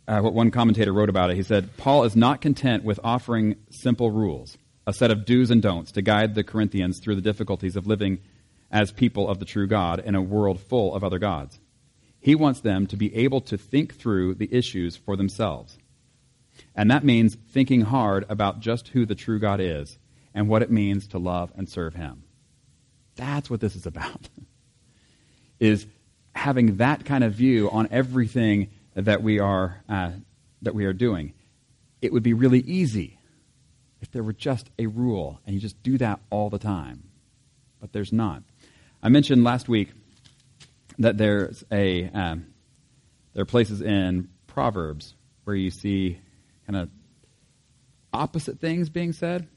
uh, 0.07 0.19
what 0.19 0.33
one 0.33 0.51
commentator 0.51 0.91
wrote 0.91 1.09
about 1.09 1.31
it. 1.31 1.37
He 1.37 1.43
said, 1.43 1.77
Paul 1.77 2.03
is 2.03 2.17
not 2.17 2.41
content 2.41 2.83
with 2.83 2.99
offering 3.01 3.55
simple 3.69 4.11
rules, 4.11 4.57
a 4.85 4.93
set 4.93 5.09
of 5.09 5.25
do's 5.25 5.51
and 5.51 5.61
don'ts 5.61 5.93
to 5.93 6.01
guide 6.01 6.35
the 6.35 6.43
Corinthians 6.43 6.99
through 6.99 7.15
the 7.15 7.21
difficulties 7.21 7.77
of 7.77 7.87
living 7.87 8.19
as 8.71 8.91
people 8.91 9.27
of 9.27 9.39
the 9.39 9.45
true 9.45 9.67
God 9.67 9.99
in 9.99 10.15
a 10.15 10.21
world 10.21 10.59
full 10.59 10.95
of 10.95 11.03
other 11.03 11.19
gods. 11.19 11.59
He 12.19 12.35
wants 12.35 12.61
them 12.61 12.87
to 12.87 12.95
be 12.95 13.13
able 13.15 13.41
to 13.41 13.57
think 13.57 13.95
through 13.95 14.35
the 14.35 14.53
issues 14.53 14.95
for 14.95 15.15
themselves. 15.15 15.77
And 16.75 16.89
that 16.89 17.03
means 17.03 17.35
thinking 17.35 17.81
hard 17.81 18.25
about 18.29 18.59
just 18.59 18.89
who 18.89 19.05
the 19.05 19.15
true 19.15 19.39
God 19.39 19.59
is 19.59 19.97
and 20.33 20.47
what 20.47 20.61
it 20.61 20.71
means 20.71 21.07
to 21.07 21.17
love 21.17 21.51
and 21.55 21.67
serve 21.67 21.95
him. 21.95 22.23
That's 23.15 23.49
what 23.49 23.59
this 23.59 23.75
is 23.75 23.85
about. 23.85 24.29
is 25.59 25.85
having 26.33 26.77
that 26.77 27.05
kind 27.05 27.23
of 27.23 27.33
view 27.33 27.69
on 27.69 27.87
everything 27.91 28.69
that 28.95 29.21
we 29.21 29.39
are 29.39 29.83
uh, 29.89 30.11
that 30.61 30.75
we 30.75 30.85
are 30.85 30.93
doing. 30.93 31.33
It 32.01 32.13
would 32.13 32.23
be 32.23 32.33
really 32.33 32.59
easy 32.59 33.19
if 34.01 34.11
there 34.11 34.23
were 34.23 34.33
just 34.33 34.69
a 34.79 34.87
rule 34.87 35.39
and 35.45 35.53
you 35.53 35.61
just 35.61 35.81
do 35.83 35.97
that 35.97 36.19
all 36.29 36.49
the 36.49 36.59
time, 36.59 37.03
but 37.79 37.93
there's 37.93 38.13
not. 38.13 38.43
I 39.03 39.09
mentioned 39.09 39.43
last 39.43 39.67
week 39.67 39.89
that 40.99 41.17
there's 41.17 41.63
a 41.71 42.07
um, 42.09 42.47
there 43.33 43.41
are 43.41 43.45
places 43.45 43.81
in 43.81 44.29
Proverbs 44.47 45.15
where 45.43 45.55
you 45.55 45.71
see 45.71 46.19
kind 46.67 46.77
of 46.77 46.89
opposite 48.13 48.59
things 48.59 48.89
being 48.89 49.13
said, 49.13 49.47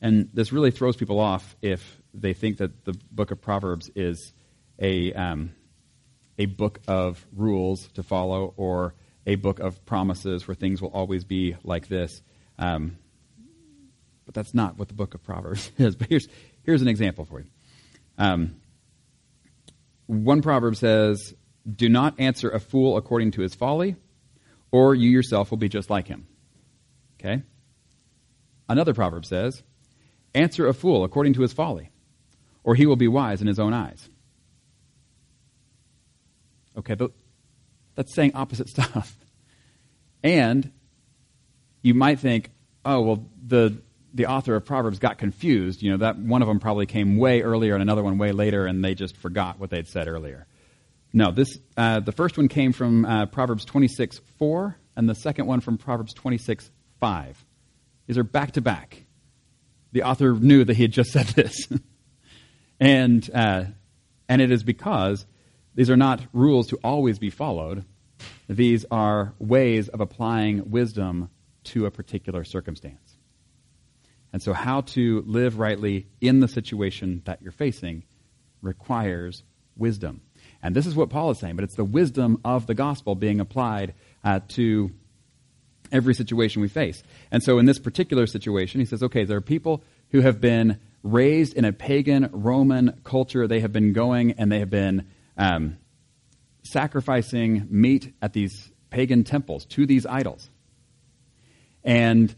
and 0.00 0.28
this 0.32 0.52
really 0.52 0.70
throws 0.70 0.96
people 0.96 1.18
off 1.18 1.56
if 1.60 2.00
they 2.14 2.34
think 2.34 2.58
that 2.58 2.84
the 2.84 2.94
book 3.10 3.30
of 3.30 3.40
Proverbs 3.40 3.90
is 3.96 4.32
a 4.78 5.12
um, 5.12 5.52
a 6.38 6.46
book 6.46 6.80
of 6.86 7.26
rules 7.34 7.88
to 7.94 8.02
follow 8.02 8.54
or 8.56 8.94
a 9.26 9.34
book 9.34 9.58
of 9.58 9.84
promises 9.84 10.46
where 10.46 10.54
things 10.54 10.80
will 10.80 10.90
always 10.90 11.24
be 11.24 11.56
like 11.64 11.88
this. 11.88 12.22
Um, 12.58 12.96
but 14.24 14.34
that's 14.34 14.54
not 14.54 14.78
what 14.78 14.88
the 14.88 14.94
book 14.94 15.14
of 15.14 15.22
Proverbs 15.22 15.70
is. 15.78 15.96
But 15.96 16.08
here's, 16.08 16.28
here's 16.62 16.82
an 16.82 16.88
example 16.88 17.24
for 17.24 17.40
you. 17.40 17.46
Um, 18.16 18.56
one 20.08 20.42
proverb 20.42 20.74
says, 20.74 21.34
Do 21.72 21.88
not 21.88 22.18
answer 22.18 22.50
a 22.50 22.58
fool 22.58 22.96
according 22.96 23.32
to 23.32 23.42
his 23.42 23.54
folly, 23.54 23.94
or 24.72 24.94
you 24.94 25.10
yourself 25.10 25.50
will 25.50 25.58
be 25.58 25.68
just 25.68 25.90
like 25.90 26.08
him. 26.08 26.26
Okay? 27.20 27.42
Another 28.68 28.94
proverb 28.94 29.24
says, 29.26 29.62
Answer 30.34 30.66
a 30.66 30.74
fool 30.74 31.04
according 31.04 31.34
to 31.34 31.42
his 31.42 31.52
folly, 31.52 31.90
or 32.64 32.74
he 32.74 32.86
will 32.86 32.96
be 32.96 33.08
wise 33.08 33.40
in 33.40 33.46
his 33.46 33.58
own 33.58 33.72
eyes. 33.72 34.08
Okay, 36.76 36.94
but 36.94 37.12
that's 37.94 38.14
saying 38.14 38.32
opposite 38.34 38.68
stuff. 38.70 39.16
And 40.24 40.72
you 41.82 41.94
might 41.94 42.18
think, 42.18 42.50
oh, 42.84 43.02
well, 43.02 43.28
the, 43.46 43.82
the 44.14 44.26
author 44.26 44.54
of 44.56 44.64
Proverbs 44.64 44.98
got 44.98 45.18
confused. 45.18 45.82
You 45.82 45.92
know, 45.92 45.96
that 45.98 46.18
one 46.18 46.42
of 46.42 46.48
them 46.48 46.60
probably 46.60 46.86
came 46.86 47.16
way 47.16 47.42
earlier 47.42 47.74
and 47.74 47.82
another 47.82 48.02
one 48.02 48.18
way 48.18 48.32
later, 48.32 48.66
and 48.66 48.84
they 48.84 48.94
just 48.94 49.16
forgot 49.16 49.58
what 49.58 49.70
they'd 49.70 49.88
said 49.88 50.08
earlier. 50.08 50.46
No, 51.12 51.30
this, 51.30 51.58
uh, 51.76 52.00
the 52.00 52.12
first 52.12 52.36
one 52.36 52.48
came 52.48 52.72
from 52.72 53.04
uh, 53.04 53.26
Proverbs 53.26 53.64
26 53.64 54.20
4, 54.38 54.76
and 54.96 55.08
the 55.08 55.14
second 55.14 55.46
one 55.46 55.60
from 55.60 55.78
Proverbs 55.78 56.12
26 56.14 56.70
5. 57.00 57.44
These 58.06 58.18
are 58.18 58.24
back 58.24 58.52
to 58.52 58.60
back. 58.60 59.04
The 59.92 60.02
author 60.02 60.34
knew 60.34 60.64
that 60.64 60.76
he 60.76 60.82
had 60.82 60.92
just 60.92 61.10
said 61.12 61.26
this. 61.28 61.68
and, 62.80 63.28
uh, 63.32 63.64
and 64.28 64.42
it 64.42 64.50
is 64.50 64.62
because 64.62 65.26
these 65.74 65.90
are 65.90 65.96
not 65.96 66.20
rules 66.32 66.68
to 66.68 66.76
always 66.82 67.18
be 67.18 67.30
followed. 67.30 67.84
These 68.48 68.84
are 68.90 69.34
ways 69.38 69.88
of 69.88 70.00
applying 70.00 70.70
wisdom 70.70 71.30
to 71.64 71.86
a 71.86 71.90
particular 71.90 72.44
circumstance. 72.44 73.07
And 74.38 74.42
so, 74.44 74.52
how 74.52 74.82
to 74.82 75.24
live 75.26 75.58
rightly 75.58 76.06
in 76.20 76.38
the 76.38 76.46
situation 76.46 77.22
that 77.24 77.42
you're 77.42 77.50
facing 77.50 78.04
requires 78.62 79.42
wisdom. 79.76 80.20
And 80.62 80.76
this 80.76 80.86
is 80.86 80.94
what 80.94 81.10
Paul 81.10 81.32
is 81.32 81.40
saying, 81.40 81.56
but 81.56 81.64
it's 81.64 81.74
the 81.74 81.82
wisdom 81.82 82.40
of 82.44 82.68
the 82.68 82.74
gospel 82.74 83.16
being 83.16 83.40
applied 83.40 83.94
uh, 84.22 84.38
to 84.50 84.92
every 85.90 86.14
situation 86.14 86.62
we 86.62 86.68
face. 86.68 87.02
And 87.32 87.42
so, 87.42 87.58
in 87.58 87.66
this 87.66 87.80
particular 87.80 88.28
situation, 88.28 88.78
he 88.78 88.86
says, 88.86 89.02
okay, 89.02 89.24
there 89.24 89.38
are 89.38 89.40
people 89.40 89.82
who 90.10 90.20
have 90.20 90.40
been 90.40 90.78
raised 91.02 91.54
in 91.54 91.64
a 91.64 91.72
pagan 91.72 92.30
Roman 92.30 93.00
culture. 93.02 93.48
They 93.48 93.58
have 93.58 93.72
been 93.72 93.92
going 93.92 94.34
and 94.38 94.52
they 94.52 94.60
have 94.60 94.70
been 94.70 95.08
um, 95.36 95.78
sacrificing 96.62 97.66
meat 97.68 98.14
at 98.22 98.34
these 98.34 98.70
pagan 98.90 99.24
temples 99.24 99.64
to 99.64 99.84
these 99.84 100.06
idols. 100.06 100.48
And 101.82 102.32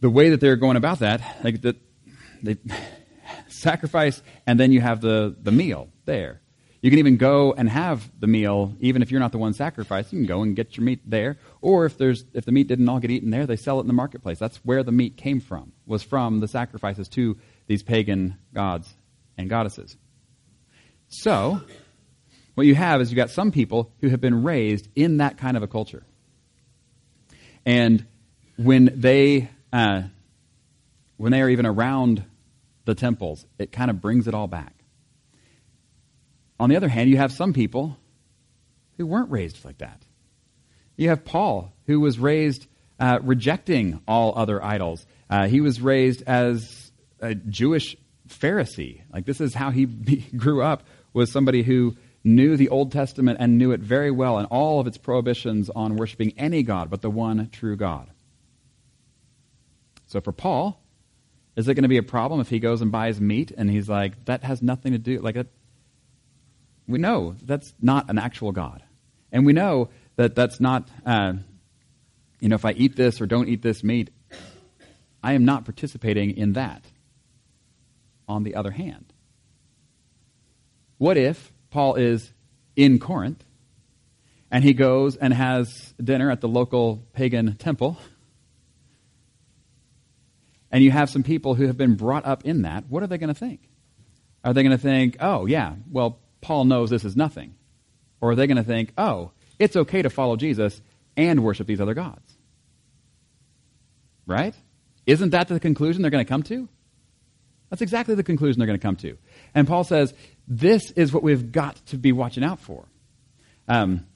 the 0.00 0.10
way 0.10 0.30
that 0.30 0.40
they're 0.40 0.56
going 0.56 0.76
about 0.76 1.00
that, 1.00 1.20
like 1.44 1.60
that, 1.62 1.76
they 2.42 2.56
sacrifice, 3.48 4.22
and 4.46 4.58
then 4.58 4.72
you 4.72 4.80
have 4.80 5.00
the, 5.00 5.36
the 5.40 5.52
meal 5.52 5.88
there. 6.04 6.40
You 6.82 6.88
can 6.88 6.98
even 6.98 7.18
go 7.18 7.52
and 7.52 7.68
have 7.68 8.10
the 8.18 8.26
meal, 8.26 8.74
even 8.80 9.02
if 9.02 9.10
you're 9.10 9.20
not 9.20 9.32
the 9.32 9.38
one 9.38 9.52
sacrificing. 9.52 10.20
You 10.20 10.24
can 10.24 10.34
go 10.34 10.42
and 10.42 10.56
get 10.56 10.78
your 10.78 10.84
meat 10.84 11.00
there. 11.04 11.36
Or 11.60 11.84
if 11.84 11.98
there's 11.98 12.24
if 12.32 12.46
the 12.46 12.52
meat 12.52 12.68
didn't 12.68 12.88
all 12.88 12.98
get 13.00 13.10
eaten 13.10 13.30
there, 13.30 13.46
they 13.46 13.56
sell 13.56 13.78
it 13.78 13.82
in 13.82 13.86
the 13.86 13.92
marketplace. 13.92 14.38
That's 14.38 14.56
where 14.58 14.82
the 14.82 14.92
meat 14.92 15.18
came 15.18 15.40
from. 15.40 15.72
Was 15.84 16.02
from 16.02 16.40
the 16.40 16.48
sacrifices 16.48 17.06
to 17.10 17.36
these 17.66 17.82
pagan 17.82 18.38
gods 18.54 18.94
and 19.36 19.50
goddesses. 19.50 19.98
So, 21.08 21.60
what 22.54 22.66
you 22.66 22.74
have 22.74 23.00
is 23.00 23.10
you've 23.10 23.16
got 23.16 23.30
some 23.30 23.52
people 23.52 23.92
who 24.00 24.08
have 24.08 24.20
been 24.20 24.42
raised 24.42 24.88
in 24.94 25.18
that 25.18 25.36
kind 25.36 25.56
of 25.56 25.62
a 25.62 25.66
culture. 25.66 26.04
And 27.66 28.06
when 28.56 28.90
they, 28.94 29.50
uh, 29.72 30.02
when 31.16 31.32
they 31.32 31.40
are 31.40 31.48
even 31.48 31.66
around 31.66 32.24
the 32.84 32.94
temples, 32.94 33.44
it 33.58 33.72
kind 33.72 33.90
of 33.90 34.00
brings 34.00 34.26
it 34.26 34.34
all 34.34 34.46
back. 34.46 34.74
On 36.58 36.68
the 36.68 36.76
other 36.76 36.88
hand, 36.88 37.10
you 37.10 37.16
have 37.16 37.32
some 37.32 37.52
people 37.52 37.96
who 38.96 39.06
weren't 39.06 39.30
raised 39.30 39.64
like 39.64 39.78
that. 39.78 40.02
You 40.96 41.08
have 41.08 41.24
Paul, 41.24 41.72
who 41.86 42.00
was 42.00 42.18
raised 42.18 42.66
uh, 42.98 43.18
rejecting 43.22 44.00
all 44.06 44.36
other 44.36 44.62
idols. 44.62 45.06
Uh, 45.30 45.46
he 45.48 45.60
was 45.60 45.80
raised 45.80 46.22
as 46.26 46.92
a 47.20 47.34
Jewish 47.34 47.96
Pharisee. 48.28 49.02
Like 49.12 49.24
this 49.24 49.40
is 49.40 49.54
how 49.54 49.70
he 49.70 49.86
grew 50.36 50.62
up. 50.62 50.84
Was 51.12 51.32
somebody 51.32 51.62
who 51.62 51.96
knew 52.22 52.56
the 52.56 52.68
Old 52.68 52.92
Testament 52.92 53.38
and 53.40 53.56
knew 53.56 53.72
it 53.72 53.80
very 53.80 54.10
well 54.10 54.38
and 54.38 54.46
all 54.50 54.80
of 54.80 54.86
its 54.86 54.98
prohibitions 54.98 55.70
on 55.70 55.96
worshiping 55.96 56.34
any 56.36 56.62
God 56.62 56.90
but 56.90 57.00
the 57.00 57.10
one 57.10 57.48
true 57.50 57.76
God. 57.76 58.10
So 60.10 60.20
for 60.20 60.32
Paul, 60.32 60.82
is 61.54 61.68
it 61.68 61.74
going 61.74 61.84
to 61.84 61.88
be 61.88 61.96
a 61.96 62.02
problem 62.02 62.40
if 62.40 62.48
he 62.48 62.58
goes 62.58 62.82
and 62.82 62.90
buys 62.90 63.20
meat 63.20 63.52
and 63.56 63.70
he's 63.70 63.88
like, 63.88 64.24
that 64.24 64.42
has 64.42 64.60
nothing 64.60 64.90
to 64.90 64.98
do, 64.98 65.20
like, 65.20 65.36
that, 65.36 65.46
we 66.88 66.98
know 66.98 67.36
that's 67.44 67.72
not 67.80 68.10
an 68.10 68.18
actual 68.18 68.50
God. 68.50 68.82
And 69.30 69.46
we 69.46 69.52
know 69.52 69.88
that 70.16 70.34
that's 70.34 70.58
not, 70.58 70.88
uh, 71.06 71.34
you 72.40 72.48
know, 72.48 72.56
if 72.56 72.64
I 72.64 72.72
eat 72.72 72.96
this 72.96 73.20
or 73.20 73.26
don't 73.26 73.48
eat 73.48 73.62
this 73.62 73.84
meat, 73.84 74.10
I 75.22 75.34
am 75.34 75.44
not 75.44 75.64
participating 75.64 76.36
in 76.36 76.54
that. 76.54 76.84
On 78.26 78.42
the 78.42 78.56
other 78.56 78.72
hand, 78.72 79.12
what 80.98 81.16
if 81.16 81.52
Paul 81.70 81.94
is 81.94 82.32
in 82.74 82.98
Corinth, 82.98 83.44
and 84.50 84.64
he 84.64 84.72
goes 84.72 85.14
and 85.14 85.32
has 85.32 85.94
dinner 86.02 86.32
at 86.32 86.40
the 86.40 86.48
local 86.48 87.04
pagan 87.12 87.56
temple. 87.56 87.96
And 90.70 90.84
you 90.84 90.90
have 90.90 91.10
some 91.10 91.22
people 91.22 91.54
who 91.54 91.66
have 91.66 91.76
been 91.76 91.96
brought 91.96 92.24
up 92.24 92.44
in 92.44 92.62
that. 92.62 92.84
What 92.88 93.02
are 93.02 93.06
they 93.06 93.18
going 93.18 93.32
to 93.32 93.38
think? 93.38 93.60
Are 94.44 94.54
they 94.54 94.62
going 94.62 94.76
to 94.76 94.82
think, 94.82 95.16
oh, 95.20 95.46
yeah, 95.46 95.74
well, 95.90 96.18
Paul 96.40 96.64
knows 96.64 96.90
this 96.90 97.04
is 97.04 97.16
nothing? 97.16 97.54
Or 98.20 98.30
are 98.30 98.34
they 98.34 98.46
going 98.46 98.56
to 98.56 98.62
think, 98.62 98.92
oh, 98.96 99.32
it's 99.58 99.76
okay 99.76 100.02
to 100.02 100.10
follow 100.10 100.36
Jesus 100.36 100.80
and 101.16 101.42
worship 101.42 101.66
these 101.66 101.80
other 101.80 101.94
gods? 101.94 102.36
Right? 104.26 104.54
Isn't 105.06 105.30
that 105.30 105.48
the 105.48 105.58
conclusion 105.58 106.02
they're 106.02 106.10
going 106.10 106.24
to 106.24 106.28
come 106.28 106.42
to? 106.44 106.68
That's 107.68 107.82
exactly 107.82 108.14
the 108.14 108.22
conclusion 108.22 108.58
they're 108.58 108.66
going 108.66 108.78
to 108.78 108.82
come 108.82 108.96
to. 108.96 109.16
And 109.54 109.66
Paul 109.66 109.84
says, 109.84 110.14
this 110.46 110.90
is 110.92 111.12
what 111.12 111.22
we've 111.22 111.52
got 111.52 111.76
to 111.86 111.96
be 111.96 112.12
watching 112.12 112.44
out 112.44 112.60
for. 112.60 112.86
Um, 113.68 114.06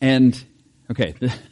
and, 0.00 0.42
okay. 0.90 1.14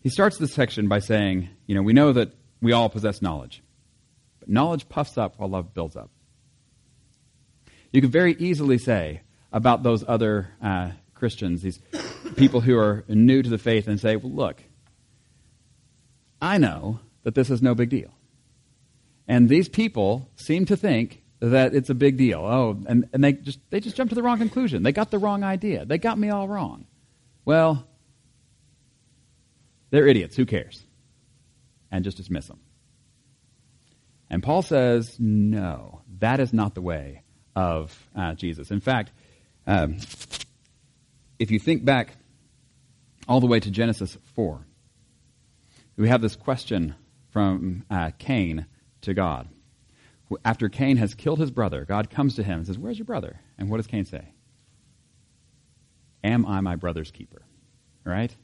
he 0.00 0.08
starts 0.08 0.38
this 0.38 0.52
section 0.52 0.88
by 0.88 1.00
saying, 1.00 1.48
you 1.66 1.74
know, 1.74 1.82
we 1.82 1.92
know 1.92 2.12
that 2.12 2.32
we 2.60 2.72
all 2.72 2.88
possess 2.88 3.20
knowledge, 3.22 3.62
but 4.40 4.48
knowledge 4.48 4.88
puffs 4.88 5.18
up 5.18 5.38
while 5.38 5.48
love 5.48 5.74
builds 5.74 5.96
up. 5.96 6.10
You 7.92 8.00
could 8.00 8.12
very 8.12 8.34
easily 8.34 8.78
say 8.78 9.22
about 9.52 9.82
those 9.82 10.04
other 10.06 10.50
uh, 10.62 10.90
Christians, 11.14 11.62
these 11.62 11.80
people 12.36 12.60
who 12.60 12.76
are 12.78 13.04
new 13.08 13.42
to 13.42 13.48
the 13.48 13.58
faith, 13.58 13.88
and 13.88 13.98
say, 13.98 14.16
well, 14.16 14.32
look, 14.32 14.62
I 16.40 16.58
know 16.58 17.00
that 17.24 17.34
this 17.34 17.50
is 17.50 17.62
no 17.62 17.74
big 17.74 17.88
deal. 17.88 18.12
And 19.26 19.48
these 19.48 19.68
people 19.68 20.30
seem 20.36 20.66
to 20.66 20.76
think 20.76 21.22
that 21.40 21.74
it's 21.74 21.90
a 21.90 21.94
big 21.94 22.16
deal. 22.16 22.40
Oh, 22.40 22.78
and, 22.86 23.08
and 23.12 23.22
they 23.22 23.32
just 23.32 23.58
they 23.70 23.80
just 23.80 23.96
jumped 23.96 24.10
to 24.10 24.14
the 24.14 24.22
wrong 24.22 24.38
conclusion. 24.38 24.82
They 24.82 24.92
got 24.92 25.10
the 25.10 25.18
wrong 25.18 25.42
idea. 25.42 25.84
They 25.84 25.98
got 25.98 26.18
me 26.18 26.30
all 26.30 26.48
wrong. 26.48 26.86
Well, 27.44 27.87
they're 29.90 30.06
idiots. 30.06 30.36
Who 30.36 30.46
cares? 30.46 30.82
And 31.90 32.04
just 32.04 32.16
dismiss 32.16 32.46
them. 32.46 32.60
And 34.30 34.42
Paul 34.42 34.62
says, 34.62 35.16
no, 35.18 36.02
that 36.18 36.40
is 36.40 36.52
not 36.52 36.74
the 36.74 36.82
way 36.82 37.22
of 37.56 38.08
uh, 38.14 38.34
Jesus. 38.34 38.70
In 38.70 38.80
fact, 38.80 39.10
um, 39.66 39.98
if 41.38 41.50
you 41.50 41.58
think 41.58 41.84
back 41.84 42.16
all 43.26 43.40
the 43.40 43.46
way 43.46 43.60
to 43.60 43.70
Genesis 43.70 44.16
4, 44.34 44.66
we 45.96 46.08
have 46.08 46.20
this 46.20 46.36
question 46.36 46.94
from 47.30 47.84
uh, 47.90 48.10
Cain 48.18 48.66
to 49.02 49.14
God. 49.14 49.48
After 50.44 50.68
Cain 50.68 50.98
has 50.98 51.14
killed 51.14 51.38
his 51.38 51.50
brother, 51.50 51.84
God 51.84 52.10
comes 52.10 52.36
to 52.36 52.42
him 52.42 52.58
and 52.58 52.66
says, 52.66 52.78
Where's 52.78 52.98
your 52.98 53.06
brother? 53.06 53.40
And 53.56 53.70
what 53.70 53.78
does 53.78 53.86
Cain 53.86 54.04
say? 54.04 54.32
Am 56.22 56.44
I 56.44 56.60
my 56.60 56.76
brother's 56.76 57.10
keeper? 57.10 57.42
Right? 58.04 58.34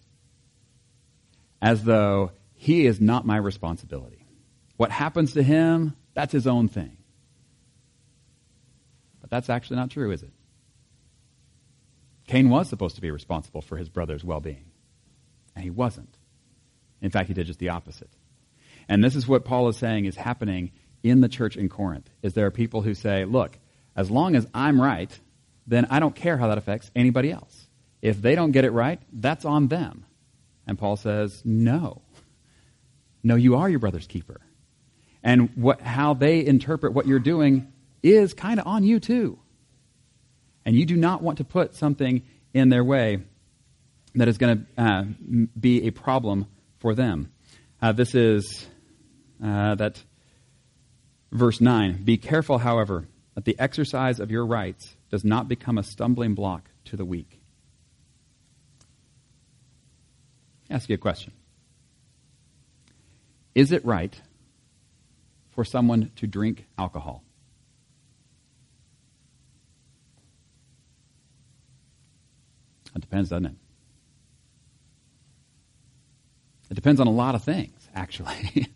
As 1.64 1.82
though 1.82 2.32
he 2.52 2.84
is 2.84 3.00
not 3.00 3.24
my 3.24 3.38
responsibility. 3.38 4.26
What 4.76 4.90
happens 4.90 5.32
to 5.32 5.42
him, 5.42 5.96
that's 6.12 6.30
his 6.30 6.46
own 6.46 6.68
thing. 6.68 6.98
But 9.22 9.30
that's 9.30 9.48
actually 9.48 9.76
not 9.76 9.90
true, 9.90 10.10
is 10.10 10.22
it? 10.22 10.32
Cain 12.26 12.50
was 12.50 12.68
supposed 12.68 12.96
to 12.96 13.00
be 13.00 13.10
responsible 13.10 13.62
for 13.62 13.78
his 13.78 13.88
brother's 13.88 14.22
well 14.22 14.40
being, 14.40 14.66
and 15.56 15.64
he 15.64 15.70
wasn't. 15.70 16.14
In 17.00 17.08
fact, 17.08 17.28
he 17.28 17.34
did 17.34 17.46
just 17.46 17.60
the 17.60 17.70
opposite. 17.70 18.10
And 18.86 19.02
this 19.02 19.16
is 19.16 19.26
what 19.26 19.46
Paul 19.46 19.68
is 19.68 19.78
saying 19.78 20.04
is 20.04 20.16
happening 20.16 20.70
in 21.02 21.22
the 21.22 21.30
church 21.30 21.56
in 21.56 21.70
Corinth. 21.70 22.10
Is 22.22 22.34
there 22.34 22.44
are 22.44 22.50
people 22.50 22.82
who 22.82 22.92
say, 22.92 23.24
"Look, 23.24 23.58
as 23.96 24.10
long 24.10 24.36
as 24.36 24.46
I'm 24.52 24.78
right, 24.78 25.18
then 25.66 25.86
I 25.88 25.98
don't 25.98 26.14
care 26.14 26.36
how 26.36 26.48
that 26.48 26.58
affects 26.58 26.90
anybody 26.94 27.30
else. 27.30 27.68
If 28.02 28.20
they 28.20 28.34
don't 28.34 28.52
get 28.52 28.66
it 28.66 28.72
right, 28.72 29.00
that's 29.10 29.46
on 29.46 29.68
them." 29.68 30.04
And 30.66 30.78
Paul 30.78 30.96
says, 30.96 31.42
"No. 31.44 32.02
No, 33.22 33.36
you 33.36 33.56
are 33.56 33.68
your 33.68 33.78
brother's 33.78 34.06
keeper. 34.06 34.40
And 35.22 35.50
what, 35.56 35.80
how 35.80 36.12
they 36.12 36.44
interpret 36.44 36.92
what 36.92 37.06
you're 37.06 37.18
doing 37.18 37.72
is 38.02 38.34
kind 38.34 38.60
of 38.60 38.66
on 38.66 38.84
you 38.84 39.00
too. 39.00 39.38
And 40.66 40.76
you 40.76 40.84
do 40.84 40.96
not 40.96 41.22
want 41.22 41.38
to 41.38 41.44
put 41.44 41.74
something 41.74 42.22
in 42.52 42.68
their 42.68 42.84
way 42.84 43.22
that 44.14 44.28
is 44.28 44.38
going 44.38 44.66
to 44.76 44.82
uh, 44.82 45.04
be 45.58 45.86
a 45.86 45.90
problem 45.90 46.46
for 46.78 46.94
them. 46.94 47.32
Uh, 47.80 47.92
this 47.92 48.14
is 48.14 48.66
uh, 49.42 49.74
that 49.74 50.02
verse 51.32 51.60
9. 51.60 52.04
Be 52.04 52.18
careful, 52.18 52.58
however, 52.58 53.08
that 53.34 53.44
the 53.44 53.58
exercise 53.58 54.20
of 54.20 54.30
your 54.30 54.46
rights 54.46 54.94
does 55.10 55.24
not 55.24 55.48
become 55.48 55.78
a 55.78 55.82
stumbling 55.82 56.34
block 56.34 56.70
to 56.84 56.96
the 56.96 57.04
weak. 57.04 57.40
Ask 60.70 60.88
you 60.88 60.94
a 60.94 60.98
question. 60.98 61.32
Is 63.54 63.70
it 63.70 63.84
right 63.84 64.20
for 65.50 65.64
someone 65.64 66.10
to 66.16 66.26
drink 66.26 66.66
alcohol? 66.78 67.22
It 72.94 73.00
depends, 73.00 73.30
doesn't 73.30 73.46
it? 73.46 73.54
It 76.70 76.74
depends 76.74 77.00
on 77.00 77.06
a 77.06 77.12
lot 77.12 77.34
of 77.34 77.44
things, 77.44 77.88
actually, 77.94 78.68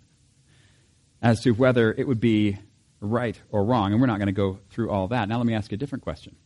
as 1.23 1.41
to 1.41 1.53
whether 1.53 1.93
it 1.93 2.07
would 2.07 2.21
be 2.21 2.59
right 3.01 3.41
or 3.51 3.65
wrong. 3.65 3.93
And 3.93 4.01
we're 4.01 4.07
not 4.07 4.19
going 4.19 4.27
to 4.27 4.33
go 4.33 4.59
through 4.71 4.91
all 4.91 5.09
that. 5.09 5.29
Now, 5.29 5.39
let 5.39 5.47
me 5.47 5.55
ask 5.55 5.71
you 5.71 5.77
a 5.77 5.79
different 5.79 6.05
question. 6.05 6.37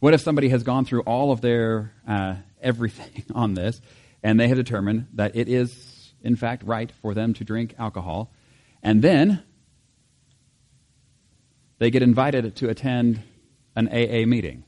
What 0.00 0.14
if 0.14 0.20
somebody 0.20 0.48
has 0.48 0.62
gone 0.62 0.84
through 0.84 1.02
all 1.02 1.32
of 1.32 1.40
their 1.40 1.92
uh, 2.06 2.36
everything 2.60 3.24
on 3.34 3.54
this, 3.54 3.80
and 4.22 4.38
they 4.38 4.48
have 4.48 4.56
determined 4.56 5.08
that 5.14 5.36
it 5.36 5.48
is, 5.48 6.12
in 6.22 6.36
fact, 6.36 6.62
right 6.64 6.90
for 7.02 7.14
them 7.14 7.34
to 7.34 7.44
drink 7.44 7.74
alcohol, 7.78 8.32
and 8.82 9.02
then 9.02 9.42
they 11.78 11.90
get 11.90 12.02
invited 12.02 12.56
to 12.56 12.68
attend 12.68 13.22
an 13.74 13.88
AA 13.88 14.26
meeting? 14.26 14.64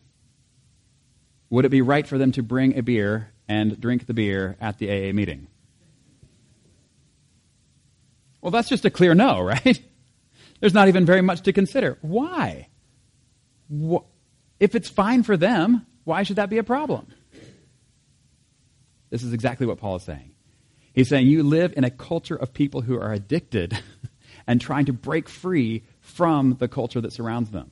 would 1.55 1.65
it 1.65 1.69
be 1.69 1.83
right 1.83 2.05
for 2.05 2.19
them 2.19 2.33
to 2.33 2.43
bring 2.43 2.77
a 2.77 2.83
beer 2.83 3.31
and 3.49 3.81
drink 3.81 4.07
the 4.07 4.13
beer 4.13 4.57
at 4.61 4.79
the 4.79 4.91
AA 4.91 5.13
meeting? 5.13 5.47
Well, 8.41 8.51
that's 8.51 8.69
just 8.69 8.85
a 8.85 8.91
clear 8.91 9.15
no, 9.15 9.41
right? 9.43 9.81
There's 10.59 10.75
not 10.75 10.89
even 10.89 11.07
very 11.07 11.23
much 11.23 11.43
to 11.43 11.53
consider. 11.53 11.97
Why? 12.03 12.67
If 14.59 14.75
it's 14.75 14.89
fine 14.89 15.23
for 15.23 15.37
them, 15.37 15.87
why 16.03 16.25
should 16.25 16.37
that 16.37 16.51
be 16.51 16.59
a 16.59 16.65
problem? 16.65 17.07
This 19.11 19.23
is 19.23 19.33
exactly 19.33 19.67
what 19.67 19.79
Paul 19.79 19.97
is 19.97 20.03
saying. 20.03 20.35
He's 20.93 21.09
saying 21.09 21.27
you 21.27 21.43
live 21.43 21.75
in 21.77 21.85
a 21.85 21.91
culture 21.91 22.37
of 22.37 22.55
people 22.55 22.83
who 22.83 22.99
are 22.99 23.13
addicted 23.13 23.77
and 24.47 24.61
trying 24.61 24.87
to 24.87 24.93
break 24.93 25.29
free 25.29 25.83
from 26.01 26.57
the 26.59 26.69
culture 26.69 27.01
that 27.01 27.13
surrounds 27.13 27.51
them. 27.51 27.71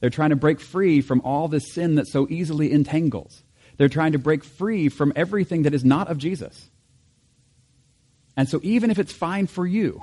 They're 0.00 0.10
trying 0.10 0.30
to 0.30 0.36
break 0.36 0.60
free 0.60 1.00
from 1.00 1.20
all 1.22 1.48
this 1.48 1.72
sin 1.72 1.94
that 1.96 2.06
so 2.06 2.26
easily 2.30 2.72
entangles. 2.72 3.42
They're 3.76 3.88
trying 3.88 4.12
to 4.12 4.18
break 4.18 4.44
free 4.44 4.88
from 4.88 5.12
everything 5.16 5.62
that 5.62 5.74
is 5.74 5.84
not 5.84 6.08
of 6.08 6.18
Jesus. 6.18 6.70
And 8.36 8.48
so, 8.48 8.60
even 8.62 8.90
if 8.90 8.98
it's 8.98 9.12
fine 9.12 9.46
for 9.46 9.66
you, 9.66 10.02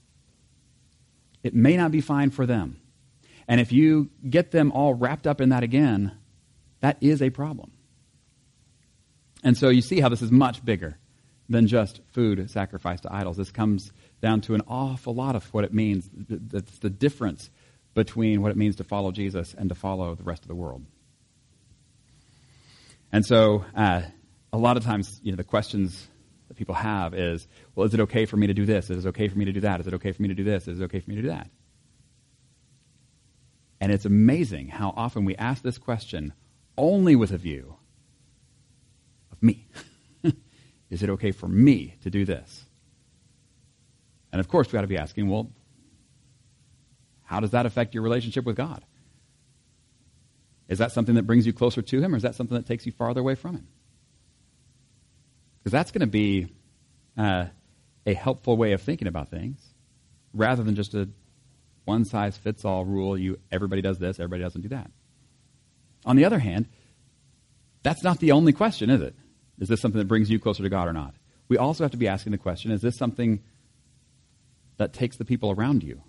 it 1.42 1.54
may 1.54 1.76
not 1.76 1.90
be 1.90 2.00
fine 2.00 2.30
for 2.30 2.46
them. 2.46 2.80
And 3.48 3.60
if 3.60 3.72
you 3.72 4.10
get 4.28 4.52
them 4.52 4.70
all 4.72 4.94
wrapped 4.94 5.26
up 5.26 5.40
in 5.40 5.48
that 5.48 5.62
again, 5.62 6.12
that 6.80 6.96
is 7.00 7.20
a 7.20 7.30
problem. 7.30 7.72
And 9.42 9.56
so, 9.56 9.68
you 9.68 9.80
see 9.80 10.00
how 10.00 10.08
this 10.08 10.22
is 10.22 10.30
much 10.30 10.64
bigger 10.64 10.98
than 11.48 11.66
just 11.66 12.00
food 12.12 12.48
sacrificed 12.50 13.02
to 13.02 13.12
idols. 13.12 13.36
This 13.36 13.50
comes 13.50 13.92
down 14.22 14.40
to 14.42 14.54
an 14.54 14.62
awful 14.68 15.14
lot 15.14 15.34
of 15.34 15.44
what 15.52 15.64
it 15.64 15.74
means. 15.74 16.08
That's 16.12 16.78
the 16.78 16.90
difference 16.90 17.50
between 17.94 18.40
what 18.40 18.52
it 18.52 18.56
means 18.56 18.76
to 18.76 18.84
follow 18.84 19.10
Jesus 19.10 19.54
and 19.54 19.68
to 19.68 19.74
follow 19.74 20.14
the 20.14 20.22
rest 20.22 20.42
of 20.42 20.48
the 20.48 20.54
world. 20.54 20.84
And 23.12 23.26
so, 23.26 23.64
uh, 23.74 24.02
a 24.52 24.58
lot 24.58 24.76
of 24.76 24.84
times, 24.84 25.20
you 25.22 25.32
know, 25.32 25.36
the 25.36 25.44
questions 25.44 26.08
that 26.48 26.56
people 26.56 26.74
have 26.74 27.14
is, 27.14 27.46
well, 27.74 27.86
is 27.86 27.94
it 27.94 28.00
okay 28.00 28.26
for 28.26 28.36
me 28.36 28.46
to 28.46 28.54
do 28.54 28.64
this? 28.64 28.90
Is 28.90 29.04
it 29.04 29.08
okay 29.10 29.28
for 29.28 29.38
me 29.38 29.44
to 29.46 29.52
do 29.52 29.60
that? 29.60 29.80
Is 29.80 29.86
it 29.86 29.94
okay 29.94 30.12
for 30.12 30.22
me 30.22 30.28
to 30.28 30.34
do 30.34 30.44
this? 30.44 30.68
Is 30.68 30.80
it 30.80 30.84
okay 30.84 31.00
for 31.00 31.10
me 31.10 31.16
to 31.16 31.22
do 31.22 31.28
that? 31.28 31.50
And 33.80 33.90
it's 33.90 34.04
amazing 34.04 34.68
how 34.68 34.92
often 34.96 35.24
we 35.24 35.34
ask 35.36 35.62
this 35.62 35.78
question 35.78 36.32
only 36.76 37.16
with 37.16 37.32
a 37.32 37.38
view 37.38 37.76
me. 39.40 39.66
is 40.90 41.02
it 41.02 41.10
okay 41.10 41.30
for 41.30 41.48
me 41.48 41.94
to 42.02 42.10
do 42.10 42.24
this? 42.24 42.64
And 44.32 44.40
of 44.40 44.48
course, 44.48 44.68
we 44.68 44.72
got 44.72 44.82
to 44.82 44.86
be 44.86 44.98
asking, 44.98 45.28
well, 45.28 45.50
how 47.24 47.40
does 47.40 47.50
that 47.50 47.66
affect 47.66 47.94
your 47.94 48.02
relationship 48.02 48.44
with 48.44 48.56
God? 48.56 48.84
Is 50.68 50.78
that 50.78 50.92
something 50.92 51.16
that 51.16 51.24
brings 51.24 51.46
you 51.46 51.52
closer 51.52 51.82
to 51.82 52.00
Him, 52.00 52.14
or 52.14 52.16
is 52.16 52.22
that 52.22 52.34
something 52.34 52.56
that 52.56 52.66
takes 52.66 52.86
you 52.86 52.92
farther 52.92 53.20
away 53.20 53.34
from 53.34 53.56
Him? 53.56 53.68
Because 55.58 55.72
that's 55.72 55.90
going 55.90 56.00
to 56.00 56.06
be 56.06 56.46
uh, 57.16 57.46
a 58.06 58.14
helpful 58.14 58.56
way 58.56 58.72
of 58.72 58.80
thinking 58.80 59.08
about 59.08 59.28
things, 59.28 59.60
rather 60.32 60.62
than 60.62 60.76
just 60.76 60.94
a 60.94 61.08
one 61.84 62.04
size 62.04 62.36
fits 62.36 62.64
all 62.64 62.84
rule. 62.84 63.18
You 63.18 63.38
everybody 63.50 63.82
does 63.82 63.98
this, 63.98 64.20
everybody 64.20 64.42
doesn't 64.42 64.60
do 64.60 64.68
that. 64.68 64.90
On 66.04 66.14
the 66.14 66.24
other 66.24 66.38
hand, 66.38 66.68
that's 67.82 68.04
not 68.04 68.20
the 68.20 68.32
only 68.32 68.52
question, 68.52 68.90
is 68.90 69.00
it? 69.00 69.14
Is 69.60 69.68
this 69.68 69.80
something 69.80 69.98
that 69.98 70.08
brings 70.08 70.30
you 70.30 70.40
closer 70.40 70.62
to 70.62 70.68
God 70.68 70.88
or 70.88 70.92
not? 70.92 71.14
We 71.48 71.56
also 71.58 71.84
have 71.84 71.92
to 71.92 71.96
be 71.96 72.08
asking 72.08 72.32
the 72.32 72.38
question: 72.38 72.72
Is 72.72 72.80
this 72.82 72.96
something 72.96 73.40
that 74.80 74.94
takes 74.94 75.18
the 75.18 75.26
people 75.26 75.50
around 75.50 75.82
you 75.82 76.02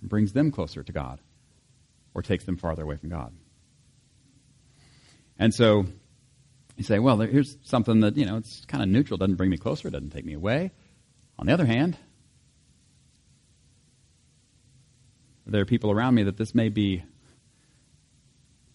and 0.00 0.08
brings 0.08 0.32
them 0.32 0.52
closer 0.52 0.82
to 0.82 0.92
God 0.92 1.20
or 2.14 2.22
takes 2.22 2.44
them 2.44 2.56
farther 2.56 2.84
away 2.84 2.96
from 2.96 3.08
God. 3.08 3.32
And 5.38 5.52
so 5.52 5.86
you 6.76 6.84
say, 6.84 7.00
well, 7.00 7.18
here's 7.18 7.58
something 7.64 8.00
that, 8.00 8.16
you 8.16 8.24
know, 8.24 8.36
it's 8.36 8.64
kind 8.66 8.82
of 8.82 8.88
neutral, 8.88 9.18
doesn't 9.18 9.34
bring 9.34 9.50
me 9.50 9.56
closer, 9.56 9.90
doesn't 9.90 10.10
take 10.10 10.24
me 10.24 10.34
away. 10.34 10.70
On 11.38 11.46
the 11.46 11.52
other 11.52 11.66
hand, 11.66 11.98
there 15.44 15.60
are 15.60 15.66
people 15.66 15.90
around 15.90 16.14
me 16.14 16.22
that 16.22 16.36
this 16.36 16.54
may 16.54 16.68
be 16.68 17.02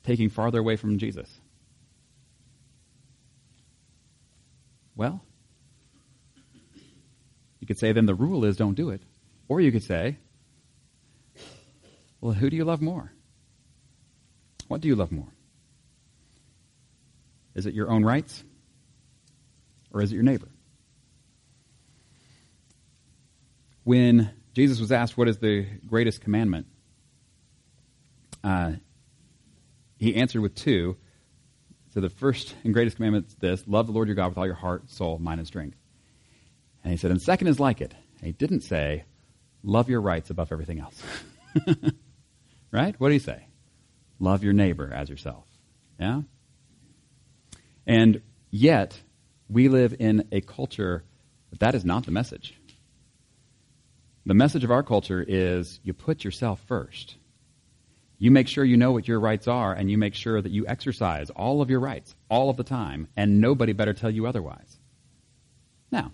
taking 0.03 0.29
farther 0.29 0.59
away 0.59 0.75
from 0.75 0.97
Jesus. 0.97 1.40
Well, 4.95 5.23
you 7.59 7.67
could 7.67 7.79
say 7.79 7.91
then 7.91 8.05
the 8.05 8.15
rule 8.15 8.45
is 8.45 8.57
don't 8.57 8.75
do 8.75 8.89
it. 8.89 9.01
Or 9.47 9.61
you 9.61 9.71
could 9.71 9.83
say, 9.83 10.17
well, 12.19 12.33
who 12.33 12.49
do 12.49 12.55
you 12.55 12.65
love 12.65 12.81
more? 12.81 13.11
What 14.67 14.81
do 14.81 14.87
you 14.87 14.95
love 14.95 15.11
more? 15.11 15.27
Is 17.55 17.65
it 17.65 17.73
your 17.73 17.89
own 17.89 18.03
rights? 18.03 18.43
Or 19.93 20.01
is 20.01 20.11
it 20.11 20.15
your 20.15 20.23
neighbor? 20.23 20.47
When 23.83 24.31
Jesus 24.53 24.79
was 24.79 24.91
asked 24.91 25.17
what 25.17 25.27
is 25.27 25.39
the 25.39 25.65
greatest 25.87 26.21
commandment, 26.21 26.67
uh, 28.43 28.73
he 29.97 30.15
answered 30.15 30.41
with 30.41 30.55
two. 30.55 30.97
So 31.93 31.99
the 31.99 32.09
first 32.09 32.55
and 32.63 32.73
greatest 32.73 32.95
commandment 32.95 33.27
is 33.27 33.35
this 33.35 33.67
love 33.67 33.87
the 33.87 33.93
Lord 33.93 34.07
your 34.07 34.15
God 34.15 34.29
with 34.29 34.37
all 34.37 34.45
your 34.45 34.55
heart, 34.55 34.89
soul, 34.89 35.19
mind, 35.19 35.39
and 35.39 35.47
strength. 35.47 35.77
And 36.83 36.91
he 36.91 36.97
said, 36.97 37.11
and 37.11 37.21
second 37.21 37.47
is 37.47 37.59
like 37.59 37.81
it. 37.81 37.93
And 38.19 38.27
he 38.27 38.31
didn't 38.31 38.61
say, 38.61 39.03
love 39.63 39.89
your 39.89 40.01
rights 40.01 40.29
above 40.29 40.51
everything 40.51 40.79
else. 40.79 41.01
right? 42.71 42.95
What 42.99 43.09
did 43.09 43.13
he 43.13 43.19
say? 43.19 43.45
Love 44.19 44.43
your 44.43 44.53
neighbor 44.53 44.91
as 44.93 45.09
yourself. 45.09 45.45
Yeah? 45.99 46.21
And 47.85 48.21
yet, 48.49 48.99
we 49.49 49.67
live 49.67 49.95
in 49.99 50.27
a 50.31 50.41
culture 50.41 51.03
that, 51.49 51.59
that 51.59 51.75
is 51.75 51.83
not 51.83 52.05
the 52.05 52.11
message. 52.11 52.55
The 54.25 54.33
message 54.33 54.63
of 54.63 54.71
our 54.71 54.83
culture 54.83 55.23
is 55.27 55.79
you 55.83 55.93
put 55.93 56.23
yourself 56.23 56.61
first. 56.67 57.15
You 58.21 58.29
make 58.29 58.47
sure 58.47 58.63
you 58.63 58.77
know 58.77 58.91
what 58.91 59.07
your 59.07 59.19
rights 59.19 59.47
are, 59.47 59.73
and 59.73 59.89
you 59.89 59.97
make 59.97 60.13
sure 60.13 60.39
that 60.39 60.51
you 60.51 60.63
exercise 60.67 61.31
all 61.31 61.59
of 61.59 61.71
your 61.71 61.79
rights 61.79 62.13
all 62.29 62.51
of 62.51 62.55
the 62.55 62.63
time, 62.63 63.07
and 63.17 63.41
nobody 63.41 63.73
better 63.73 63.95
tell 63.95 64.11
you 64.11 64.27
otherwise. 64.27 64.77
Now, 65.91 66.11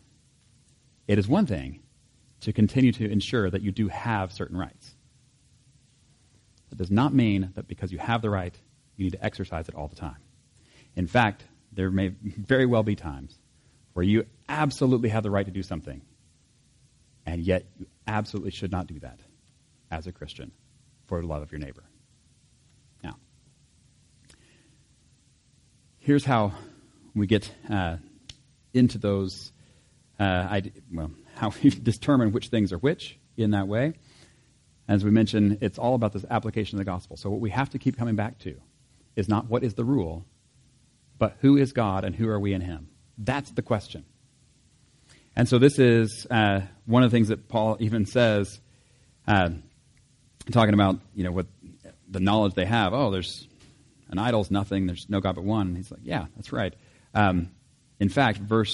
it 1.05 1.19
is 1.19 1.27
one 1.27 1.45
thing 1.45 1.81
to 2.39 2.53
continue 2.53 2.93
to 2.93 3.11
ensure 3.11 3.49
that 3.49 3.61
you 3.61 3.73
do 3.73 3.89
have 3.89 4.31
certain 4.31 4.55
rights. 4.55 4.95
That 6.69 6.77
does 6.77 6.89
not 6.89 7.13
mean 7.13 7.51
that 7.55 7.67
because 7.67 7.91
you 7.91 7.97
have 7.97 8.21
the 8.21 8.29
right, 8.29 8.55
you 8.95 9.03
need 9.03 9.11
to 9.11 9.25
exercise 9.25 9.67
it 9.67 9.75
all 9.75 9.89
the 9.89 9.97
time. 9.97 10.23
In 10.95 11.07
fact, 11.07 11.43
there 11.73 11.91
may 11.91 12.13
very 12.21 12.65
well 12.65 12.83
be 12.83 12.95
times 12.95 13.37
where 13.91 14.05
you 14.05 14.25
absolutely 14.47 15.09
have 15.09 15.23
the 15.23 15.29
right 15.29 15.45
to 15.45 15.51
do 15.51 15.61
something, 15.61 16.01
and 17.25 17.41
yet 17.41 17.65
you 17.77 17.85
absolutely 18.07 18.51
should 18.51 18.71
not 18.71 18.87
do 18.87 18.97
that 19.01 19.19
as 19.91 20.07
a 20.07 20.13
Christian 20.13 20.53
for 21.03 21.19
the 21.19 21.27
love 21.27 21.41
of 21.41 21.51
your 21.51 21.59
neighbor. 21.59 21.83
Here's 26.07 26.23
how 26.23 26.53
we 27.13 27.27
get 27.27 27.51
uh, 27.69 27.97
into 28.73 28.97
those. 28.97 29.51
Uh, 30.17 30.23
I, 30.23 30.71
well, 30.91 31.11
how 31.35 31.51
we 31.61 31.69
determine 31.69 32.31
which 32.31 32.47
things 32.47 32.71
are 32.71 32.77
which 32.77 33.19
in 33.35 33.51
that 33.51 33.67
way. 33.67 33.93
As 34.87 35.03
we 35.03 35.11
mentioned, 35.11 35.57
it's 35.59 35.77
all 35.77 35.95
about 35.95 36.13
this 36.13 36.23
application 36.31 36.77
of 36.77 36.85
the 36.85 36.89
gospel. 36.89 37.17
So 37.17 37.29
what 37.29 37.41
we 37.41 37.49
have 37.49 37.71
to 37.71 37.77
keep 37.77 37.97
coming 37.97 38.15
back 38.15 38.39
to 38.39 38.55
is 39.17 39.27
not 39.27 39.49
what 39.49 39.65
is 39.65 39.73
the 39.73 39.83
rule, 39.83 40.25
but 41.19 41.35
who 41.41 41.57
is 41.57 41.73
God 41.73 42.05
and 42.05 42.15
who 42.15 42.29
are 42.29 42.39
we 42.39 42.53
in 42.53 42.61
Him. 42.61 42.87
That's 43.17 43.51
the 43.51 43.61
question. 43.61 44.05
And 45.35 45.49
so 45.49 45.59
this 45.59 45.77
is 45.77 46.25
uh, 46.31 46.61
one 46.85 47.03
of 47.03 47.11
the 47.11 47.15
things 47.17 47.27
that 47.27 47.49
Paul 47.49 47.75
even 47.81 48.05
says, 48.05 48.61
uh, 49.27 49.49
talking 50.51 50.73
about 50.73 51.01
you 51.13 51.25
know 51.25 51.33
what 51.33 51.47
the 52.07 52.21
knowledge 52.21 52.53
they 52.53 52.65
have. 52.65 52.93
Oh, 52.93 53.11
there's 53.11 53.45
an 54.09 54.19
idol's 54.19 54.51
nothing. 54.51 54.87
There's 54.87 55.07
no 55.09 55.19
God 55.19 55.35
but 55.35 55.43
one. 55.43 55.67
And 55.67 55.77
he's 55.77 55.91
like, 55.91 56.01
yeah, 56.03 56.25
that's 56.35 56.51
right. 56.51 56.73
Um, 57.13 57.51
in 57.99 58.09
fact, 58.09 58.37
verse 58.37 58.73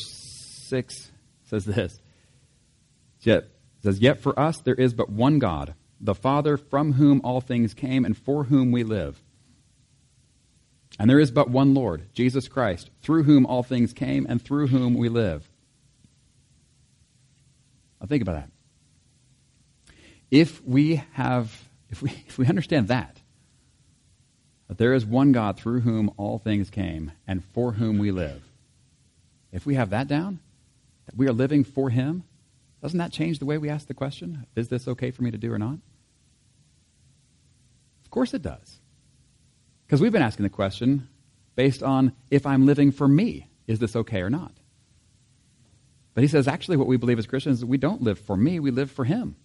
six 0.67 1.11
says 1.45 1.65
this. 1.65 1.99
Yet 3.21 3.49
says, 3.83 3.99
yet 3.99 4.19
for 4.21 4.37
us 4.39 4.59
there 4.59 4.75
is 4.75 4.93
but 4.93 5.09
one 5.09 5.39
God, 5.39 5.75
the 5.99 6.15
Father, 6.15 6.57
from 6.57 6.93
whom 6.93 7.21
all 7.23 7.41
things 7.41 7.73
came 7.73 8.05
and 8.05 8.17
for 8.17 8.43
whom 8.43 8.71
we 8.71 8.83
live. 8.83 9.21
And 10.99 11.09
there 11.09 11.19
is 11.19 11.31
but 11.31 11.49
one 11.49 11.73
Lord, 11.73 12.13
Jesus 12.13 12.47
Christ, 12.47 12.91
through 13.01 13.23
whom 13.23 13.45
all 13.45 13.63
things 13.63 13.93
came 13.93 14.27
and 14.29 14.41
through 14.41 14.67
whom 14.67 14.93
we 14.93 15.09
live. 15.09 15.49
Now 17.99 18.07
think 18.07 18.21
about 18.21 18.35
that. 18.35 18.49
If 20.29 20.63
we 20.63 21.01
have, 21.13 21.51
if 21.89 22.01
we, 22.01 22.11
if 22.27 22.37
we 22.37 22.45
understand 22.45 22.89
that, 22.89 23.17
that 24.73 24.79
there 24.79 24.95
is 24.95 25.05
one 25.05 25.31
God 25.33 25.59
through 25.59 25.81
whom 25.81 26.09
all 26.17 26.39
things 26.39 26.71
came 26.71 27.11
and 27.27 27.45
for 27.53 27.73
whom 27.73 27.99
we 27.99 28.09
live, 28.09 28.41
if 29.51 29.67
we 29.67 29.75
have 29.75 29.91
that 29.91 30.07
down, 30.07 30.39
that 31.05 31.15
we 31.15 31.27
are 31.27 31.31
living 31.31 31.63
for 31.63 31.91
Him, 31.91 32.23
doesn't 32.81 32.97
that 32.97 33.11
change 33.11 33.37
the 33.37 33.45
way 33.45 33.59
we 33.59 33.69
ask 33.69 33.85
the 33.85 33.93
question? 33.93 34.47
Is 34.55 34.69
this 34.69 34.87
okay 34.87 35.11
for 35.11 35.21
me 35.21 35.29
to 35.29 35.37
do 35.37 35.53
or 35.53 35.59
not? 35.59 35.77
Of 38.03 38.09
course 38.09 38.33
it 38.33 38.41
does. 38.41 38.79
Because 39.85 40.01
we've 40.01 40.11
been 40.11 40.23
asking 40.23 40.41
the 40.41 40.49
question 40.49 41.07
based 41.55 41.83
on 41.83 42.11
if 42.31 42.47
I'm 42.47 42.65
living 42.65 42.91
for 42.91 43.07
me, 43.07 43.47
is 43.67 43.77
this 43.77 43.95
okay 43.95 44.21
or 44.21 44.31
not? 44.31 44.53
But 46.15 46.23
he 46.23 46.27
says 46.27 46.47
actually 46.47 46.77
what 46.77 46.87
we 46.87 46.97
believe 46.97 47.19
as 47.19 47.27
Christians 47.27 47.59
is 47.59 47.65
we 47.65 47.77
don't 47.77 48.01
live 48.01 48.17
for 48.17 48.35
me, 48.35 48.59
we 48.59 48.71
live 48.71 48.89
for 48.89 49.05
him. 49.05 49.35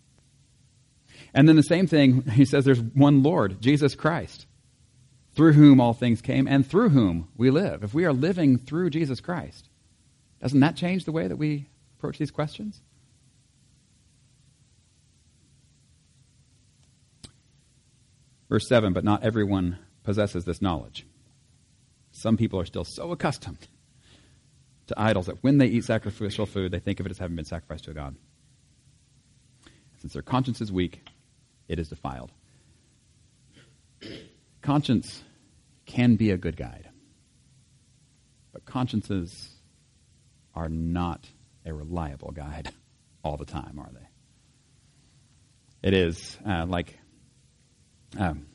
And 1.35 1.47
then 1.47 1.57
the 1.57 1.63
same 1.63 1.87
thing, 1.87 2.23
he 2.31 2.47
says 2.47 2.65
there's 2.65 2.81
one 2.81 3.23
Lord, 3.23 3.61
Jesus 3.61 3.95
Christ, 3.95 4.47
through 5.39 5.53
whom 5.53 5.81
all 5.81 5.93
things 5.93 6.21
came 6.21 6.49
and 6.49 6.67
through 6.67 6.89
whom 6.89 7.29
we 7.37 7.49
live. 7.49 7.85
If 7.85 7.95
we 7.95 8.05
are 8.05 8.13
living 8.13 8.59
through 8.59 8.91
Jesus 8.91 9.21
Christ, 9.21 9.69
doesn't 10.43 10.59
that 10.59 10.75
change 10.75 11.05
the 11.05 11.13
way 11.13 11.29
that 11.29 11.37
we 11.37 11.69
approach 11.97 12.19
these 12.19 12.33
questions? 12.33 12.83
Verse 18.49 18.67
7 18.69 18.93
But 18.93 19.05
not 19.05 19.23
everyone 19.23 19.79
possesses 20.03 20.45
this 20.45 20.61
knowledge. 20.61 21.07
Some 22.11 22.37
people 22.37 22.59
are 22.59 22.67
still 22.67 22.85
so 22.85 23.13
accustomed 23.13 23.69
to 24.89 25.01
idols 25.01 25.27
that 25.27 25.45
when 25.45 25.59
they 25.59 25.67
eat 25.67 25.85
sacrificial 25.85 26.47
food, 26.47 26.73
they 26.73 26.81
think 26.81 26.99
of 26.99 27.07
it 27.07 27.11
as 27.11 27.19
having 27.19 27.37
been 27.37 27.45
sacrificed 27.45 27.85
to 27.85 27.93
a 27.93 27.95
God. 27.95 28.17
Since 29.99 30.15
their 30.15 30.23
conscience 30.23 30.61
is 30.61 30.73
weak, 30.73 31.09
it 31.69 31.79
is 31.79 31.89
defiled. 31.89 32.33
Conscience 34.63 35.23
can 35.89 36.15
be 36.15 36.31
a 36.31 36.37
good 36.37 36.57
guide, 36.57 36.89
but 38.53 38.65
consciences 38.65 39.49
are 40.55 40.69
not 40.69 41.27
a 41.67 41.73
reliable 41.73 42.31
guide 42.31 42.71
all 43.25 43.37
the 43.37 43.45
time, 43.45 43.79
are 43.79 43.91
they? 43.93 45.89
It 45.89 45.95
is 45.95 46.37
uh, 46.47 46.67
like 46.67 46.99
um, 48.17 48.47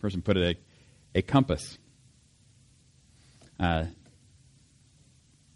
person 0.00 0.22
put 0.22 0.36
it 0.36 0.58
a, 1.14 1.18
a 1.18 1.22
compass. 1.22 1.78
Uh, 3.58 3.84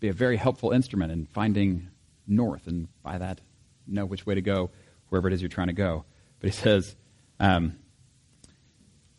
be 0.01 0.09
a 0.09 0.13
very 0.13 0.37
helpful 0.37 0.71
instrument 0.71 1.11
in 1.11 1.27
finding 1.27 1.89
north, 2.27 2.67
and 2.67 2.89
by 3.03 3.19
that, 3.19 3.41
know 3.87 4.05
which 4.05 4.27
way 4.27 4.35
to 4.35 4.43
go 4.43 4.71
wherever 5.09 5.29
it 5.29 5.35
is 5.35 5.41
you're 5.41 5.49
trying 5.49 5.69
to 5.69 5.73
go. 5.73 6.05
But 6.41 6.51
he 6.51 6.57
says, 6.57 6.95
um, 7.41 7.79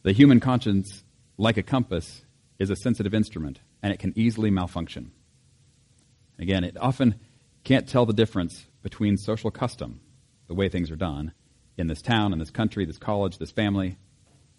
the 0.04 0.12
human 0.12 0.39
conscience, 0.39 1.04
like 1.37 1.57
a 1.57 1.63
compass, 1.63 2.23
is 2.59 2.69
a 2.69 2.75
sensitive 2.75 3.13
instrument, 3.13 3.59
and 3.83 3.91
it 3.91 3.99
can 3.99 4.13
easily 4.15 4.49
malfunction. 4.49 5.11
Again, 6.39 6.63
it 6.63 6.77
often 6.79 7.15
can't 7.63 7.87
tell 7.87 8.05
the 8.05 8.13
difference 8.13 8.65
between 8.81 9.17
social 9.17 9.51
custom, 9.51 9.99
the 10.47 10.53
way 10.53 10.69
things 10.69 10.91
are 10.91 10.95
done, 10.95 11.33
in 11.77 11.87
this 11.87 12.01
town, 12.01 12.31
in 12.31 12.39
this 12.39 12.51
country, 12.51 12.85
this 12.85 12.97
college, 12.97 13.37
this 13.37 13.51
family, 13.51 13.97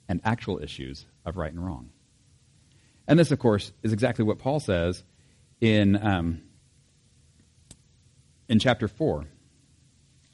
and 0.09 0.21
actual 0.25 0.63
issues 0.63 1.07
of 1.25 1.37
right 1.37 1.53
and 1.53 1.65
wrong. 1.65 1.91
And 3.09 3.19
this, 3.19 3.31
of 3.31 3.39
course, 3.39 3.73
is 3.83 3.93
exactly 3.93 4.25
what 4.25 4.39
Paul 4.39 4.61
says 4.61 5.03
in, 5.61 5.97
um, 6.05 6.43
in 8.49 8.59
chapter 8.59 8.89
4 8.89 9.25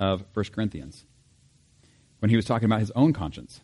of 0.01 0.25
1 0.35 0.45
Corinthians 0.47 1.05
when 2.19 2.31
he 2.31 2.37
was 2.37 2.45
talking 2.45 2.67
about 2.67 2.81
his 2.81 2.91
own 2.93 3.13
conscience 3.13 3.61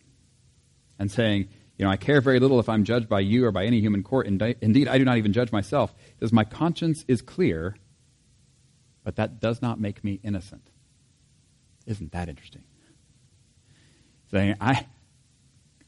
and 0.98 1.10
saying, 1.10 1.48
You 1.78 1.84
know, 1.84 1.90
I 1.92 1.96
care 1.96 2.20
very 2.20 2.40
little 2.40 2.58
if 2.58 2.68
I'm 2.68 2.82
judged 2.82 3.08
by 3.08 3.20
you 3.20 3.46
or 3.46 3.52
by 3.52 3.64
any 3.64 3.80
human 3.80 4.02
court. 4.02 4.26
Indeed, 4.26 4.88
I 4.88 4.98
do 4.98 5.04
not 5.04 5.16
even 5.16 5.32
judge 5.32 5.52
myself. 5.52 5.94
He 5.96 6.24
says, 6.24 6.32
My 6.32 6.42
conscience 6.42 7.04
is 7.06 7.22
clear, 7.22 7.76
but 9.04 9.16
that 9.16 9.40
does 9.40 9.62
not 9.62 9.80
make 9.80 10.02
me 10.02 10.18
innocent. 10.24 10.68
Isn't 11.86 12.12
that 12.12 12.28
interesting? 12.28 12.64
Saying, 14.32 14.56
I, 14.60 14.86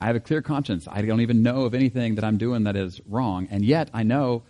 I 0.00 0.06
have 0.06 0.16
a 0.16 0.20
clear 0.20 0.42
conscience. 0.42 0.86
I 0.88 1.02
don't 1.02 1.20
even 1.20 1.42
know 1.42 1.62
of 1.62 1.74
anything 1.74 2.14
that 2.14 2.24
I'm 2.24 2.38
doing 2.38 2.64
that 2.64 2.76
is 2.76 3.00
wrong. 3.06 3.48
And 3.50 3.64
yet 3.64 3.90
I 3.92 4.04
know 4.04 4.44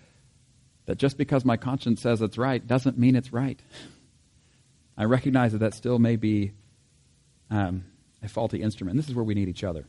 that 0.84 0.98
just 0.98 1.16
because 1.16 1.44
my 1.44 1.56
conscience 1.56 2.02
says 2.02 2.20
it's 2.20 2.36
right 2.36 2.64
doesn't 2.64 2.98
mean 2.98 3.16
it's 3.16 3.32
right. 3.32 3.60
I 4.96 5.04
recognize 5.04 5.52
that 5.52 5.58
that 5.58 5.72
still 5.72 5.98
may 5.98 6.16
be 6.16 6.52
um, 7.50 7.86
a 8.22 8.28
faulty 8.28 8.62
instrument. 8.62 8.98
This 8.98 9.08
is 9.08 9.14
where 9.14 9.24
we 9.24 9.34
need 9.34 9.48
each 9.48 9.64
other. 9.64 9.86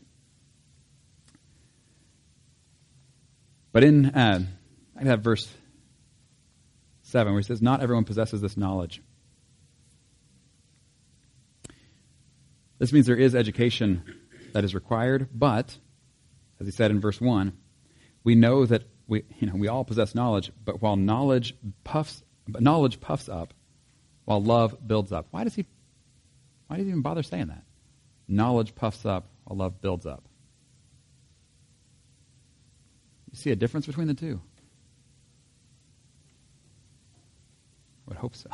But 3.71 3.83
in, 3.83 4.07
uh, 4.07 4.43
I 4.99 5.03
have 5.03 5.21
verse 5.21 5.47
7 7.03 7.31
where 7.31 7.39
he 7.39 7.45
says, 7.45 7.61
Not 7.61 7.81
everyone 7.81 8.03
possesses 8.03 8.41
this 8.41 8.57
knowledge. 8.57 9.01
This 12.79 12.91
means 12.91 13.05
there 13.05 13.15
is 13.15 13.35
education 13.35 14.03
that 14.53 14.63
is 14.63 14.73
required, 14.73 15.29
but, 15.33 15.77
as 16.59 16.65
he 16.65 16.71
said 16.71 16.91
in 16.91 16.99
verse 16.99 17.21
1, 17.21 17.53
we 18.23 18.35
know 18.35 18.65
that 18.65 18.83
we, 19.07 19.23
you 19.39 19.47
know, 19.47 19.55
we 19.55 19.67
all 19.67 19.83
possess 19.83 20.15
knowledge, 20.15 20.51
but 20.63 20.81
while 20.81 20.95
knowledge 20.95 21.53
puffs, 21.83 22.23
knowledge 22.47 22.99
puffs 22.99 23.29
up, 23.29 23.53
while 24.25 24.41
love 24.41 24.75
builds 24.85 25.11
up. 25.11 25.27
Why 25.31 25.43
does 25.43 25.53
he, 25.53 25.65
why 26.67 26.77
does 26.77 26.85
he 26.85 26.89
even 26.89 27.01
bother 27.01 27.23
saying 27.23 27.47
that? 27.47 27.63
Knowledge 28.27 28.73
puffs 28.75 29.05
up 29.05 29.27
while 29.43 29.57
love 29.57 29.81
builds 29.81 30.05
up. 30.05 30.23
You 33.30 33.30
see 33.41 33.51
a 33.51 33.55
difference 33.55 33.85
between 33.85 34.07
the 34.07 34.13
two? 34.13 34.39
I 38.07 38.09
would 38.09 38.17
hope 38.17 38.35
so. 38.35 38.49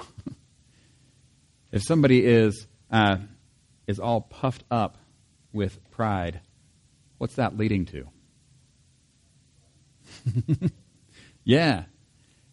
if 1.71 1.83
somebody 1.83 2.25
is 2.25 2.67
uh, 2.91 3.17
is 3.87 3.99
all 3.99 4.21
puffed 4.21 4.63
up 4.69 4.97
with 5.53 5.79
pride, 5.91 6.41
what's 7.17 7.35
that 7.35 7.57
leading 7.57 7.85
to? 7.85 8.07
yeah, 11.43 11.83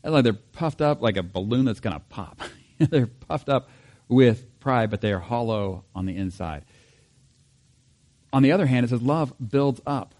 like 0.03 0.25
they're 0.25 0.33
puffed 0.33 0.81
up 0.81 1.03
like 1.03 1.17
a 1.17 1.23
balloon 1.23 1.65
that's 1.65 1.81
going 1.81 1.95
to 1.95 2.01
pop. 2.01 2.41
they're 2.79 3.07
puffed 3.07 3.49
up 3.49 3.69
with 4.09 4.61
pride, 4.61 4.91
but 4.91 5.01
they 5.01 5.13
are 5.13 5.19
hollow 5.19 5.85
on 5.95 6.07
the 6.07 6.17
inside. 6.17 6.65
On 8.33 8.43
the 8.43 8.53
other 8.53 8.67
hand, 8.67 8.85
it 8.85 8.89
says 8.89 9.03
love 9.03 9.33
builds 9.39 9.81
up. 9.87 10.15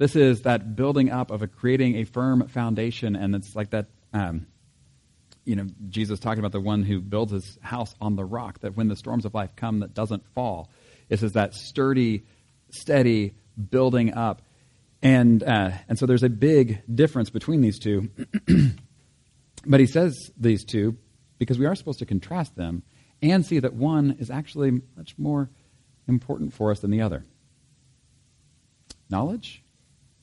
This 0.00 0.16
is 0.16 0.40
that 0.42 0.76
building 0.76 1.10
up 1.10 1.30
of 1.30 1.42
a 1.42 1.46
creating 1.46 1.96
a 1.96 2.04
firm 2.04 2.48
foundation, 2.48 3.14
and 3.16 3.34
it's 3.34 3.54
like 3.54 3.68
that. 3.70 3.88
Um, 4.14 4.46
you 5.44 5.56
know, 5.56 5.66
Jesus 5.90 6.18
talking 6.18 6.38
about 6.38 6.52
the 6.52 6.60
one 6.60 6.84
who 6.84 7.02
builds 7.02 7.32
his 7.32 7.58
house 7.60 7.94
on 8.00 8.16
the 8.16 8.24
rock. 8.24 8.60
That 8.60 8.78
when 8.78 8.88
the 8.88 8.96
storms 8.96 9.26
of 9.26 9.34
life 9.34 9.50
come, 9.56 9.80
that 9.80 9.92
doesn't 9.92 10.26
fall. 10.34 10.70
It 11.10 11.22
is 11.22 11.32
that 11.32 11.52
sturdy, 11.52 12.24
steady 12.70 13.34
building 13.70 14.14
up, 14.14 14.40
and 15.02 15.42
uh, 15.42 15.72
and 15.86 15.98
so 15.98 16.06
there's 16.06 16.22
a 16.22 16.30
big 16.30 16.80
difference 16.90 17.28
between 17.28 17.60
these 17.60 17.78
two. 17.78 18.08
but 19.66 19.80
he 19.80 19.86
says 19.86 20.16
these 20.34 20.64
two 20.64 20.96
because 21.36 21.58
we 21.58 21.66
are 21.66 21.74
supposed 21.74 21.98
to 21.98 22.06
contrast 22.06 22.56
them 22.56 22.84
and 23.20 23.44
see 23.44 23.58
that 23.58 23.74
one 23.74 24.16
is 24.18 24.30
actually 24.30 24.80
much 24.96 25.18
more 25.18 25.50
important 26.08 26.54
for 26.54 26.70
us 26.70 26.80
than 26.80 26.90
the 26.90 27.02
other. 27.02 27.26
Knowledge 29.10 29.62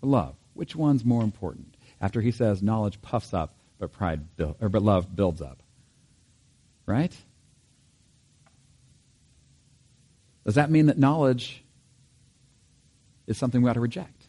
love? 0.02 0.36
Which 0.54 0.76
one's 0.76 1.06
more 1.06 1.24
important? 1.24 1.76
After 2.00 2.22
he 2.22 2.32
says 2.32 2.62
knowledge 2.62 3.02
puffs 3.02 3.34
up, 3.34 3.56
but 3.80 3.92
pride 3.92 4.36
build, 4.36 4.56
or 4.62 4.70
but 4.70 4.82
love 4.82 5.16
builds 5.16 5.42
up. 5.42 5.62
Right? 6.86 7.16
Does 10.46 10.56
that 10.56 10.72
mean 10.72 10.86
that 10.86 10.98
knowledge 10.98 11.62
is 13.28 13.38
something 13.38 13.62
we 13.62 13.70
ought 13.70 13.74
to 13.74 13.82
reject? 13.82 14.28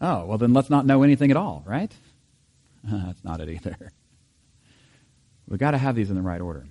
Oh, 0.00 0.24
well 0.26 0.38
then 0.38 0.52
let's 0.52 0.70
not 0.70 0.86
know 0.86 1.02
anything 1.02 1.30
at 1.30 1.36
all, 1.36 1.62
right? 1.66 1.92
That's 2.84 3.22
not 3.24 3.40
it 3.40 3.48
either. 3.48 3.92
We've 5.48 5.58
got 5.58 5.72
to 5.72 5.78
have 5.78 5.94
these 5.94 6.08
in 6.10 6.16
the 6.16 6.22
right 6.22 6.40
order. 6.40 6.66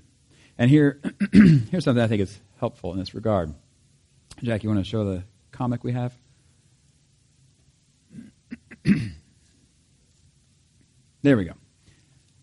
And 0.58 0.70
here, 0.70 1.02
here's 1.34 1.84
something 1.84 2.04
I 2.04 2.08
think 2.08 2.22
is 2.22 2.40
helpful 2.60 2.94
in 2.94 3.00
this 3.00 3.14
regard. 3.14 3.54
Jack, 4.42 4.64
you 4.64 4.70
want 4.70 4.84
to 4.84 4.90
show 4.90 5.06
the 5.06 5.24
comic 5.52 5.84
we 5.84 5.92
have? 5.92 6.14
there 11.22 11.38
we 11.38 11.46
go. 11.46 11.54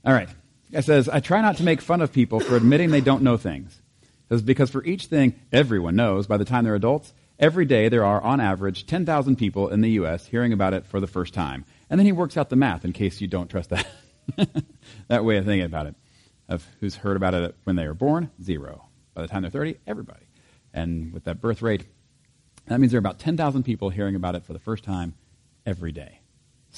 All 0.05 0.13
right. 0.13 0.29
It 0.73 0.83
says, 0.85 1.09
I 1.09 1.21
try 1.21 1.41
not 1.41 1.57
to 1.59 1.63
make 1.63 1.81
fun 1.81 2.01
of 2.01 2.13
people 2.13 2.41
for 2.41 2.57
admitting 2.57 2.91
they 2.91 3.01
don't 3.01 3.23
know 3.23 3.37
things. 3.37 3.81
It 4.03 4.35
says, 4.35 4.43
because 4.43 4.71
for 4.71 4.85
each 4.85 5.07
thing 5.07 5.35
everyone 5.53 5.97
knows 5.97 6.27
by 6.27 6.37
the 6.37 6.45
time 6.45 6.65
they're 6.65 6.75
adults, 6.75 7.15
every 7.39 7.65
day 7.65 7.89
there 7.89 8.05
are, 8.05 8.21
on 8.21 8.41
average, 8.41 8.87
10,000 8.87 9.37
people 9.37 9.69
in 9.69 9.81
the 9.81 9.91
U.S. 9.93 10.27
hearing 10.27 10.53
about 10.53 10.75
it 10.75 10.87
for 10.87 11.01
the 11.01 11.07
first 11.07 11.33
time. 11.33 11.65
And 11.89 11.99
then 11.99 12.07
he 12.07 12.13
works 12.13 12.37
out 12.37 12.51
the 12.51 12.57
math 12.57 12.85
in 12.85 12.93
case 12.93 13.21
you 13.21 13.27
don't 13.27 13.49
trust 13.49 13.71
that, 13.71 13.87
that 15.09 15.25
way 15.25 15.39
of 15.39 15.47
thinking 15.47 15.65
about 15.65 15.87
it. 15.87 15.95
Of 16.49 16.67
who's 16.81 16.97
heard 16.97 17.17
about 17.17 17.35
it 17.35 17.57
when 17.65 17.77
they 17.77 17.87
were 17.87 17.95
born? 17.95 18.31
Zero. 18.43 18.87
By 19.15 19.23
the 19.23 19.29
time 19.29 19.43
they're 19.43 19.51
30, 19.51 19.77
everybody. 19.87 20.27
And 20.73 21.13
with 21.13 21.25
that 21.25 21.41
birth 21.41 21.61
rate, 21.61 21.85
that 22.67 22.81
means 22.81 22.93
there 22.93 22.99
are 22.99 23.01
about 23.01 23.19
10,000 23.19 23.63
people 23.63 23.91
hearing 23.91 24.15
about 24.15 24.35
it 24.35 24.45
for 24.45 24.53
the 24.53 24.59
first 24.59 24.85
time 24.85 25.15
every 25.67 25.93
day. 25.93 26.18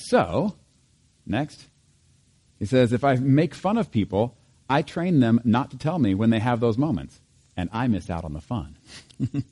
So, 0.00 0.56
next, 1.26 1.66
he 2.58 2.64
says, 2.64 2.92
if 2.92 3.04
I 3.04 3.16
make 3.16 3.54
fun 3.54 3.76
of 3.76 3.90
people, 3.90 4.36
I 4.68 4.82
train 4.82 5.20
them 5.20 5.40
not 5.44 5.70
to 5.70 5.78
tell 5.78 5.98
me 5.98 6.14
when 6.14 6.30
they 6.30 6.38
have 6.38 6.58
those 6.58 6.78
moments, 6.78 7.20
and 7.56 7.68
I 7.72 7.86
miss 7.86 8.08
out 8.08 8.24
on 8.24 8.32
the 8.32 8.40
fun. 8.40 8.76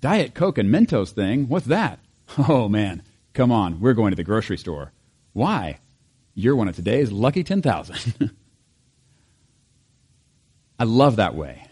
Diet 0.00 0.34
Coke 0.34 0.58
and 0.58 0.70
Mentos 0.70 1.10
thing, 1.10 1.48
what's 1.48 1.66
that? 1.66 1.98
Oh 2.38 2.68
man, 2.68 3.02
come 3.34 3.52
on, 3.52 3.80
we're 3.80 3.94
going 3.94 4.10
to 4.10 4.16
the 4.16 4.24
grocery 4.24 4.56
store. 4.58 4.92
Why? 5.32 5.78
You're 6.34 6.56
one 6.56 6.68
of 6.68 6.76
today's 6.76 7.12
lucky 7.12 7.44
10,000. 7.44 8.30
I 10.78 10.84
love 10.84 11.16
that 11.16 11.34
way 11.34 11.66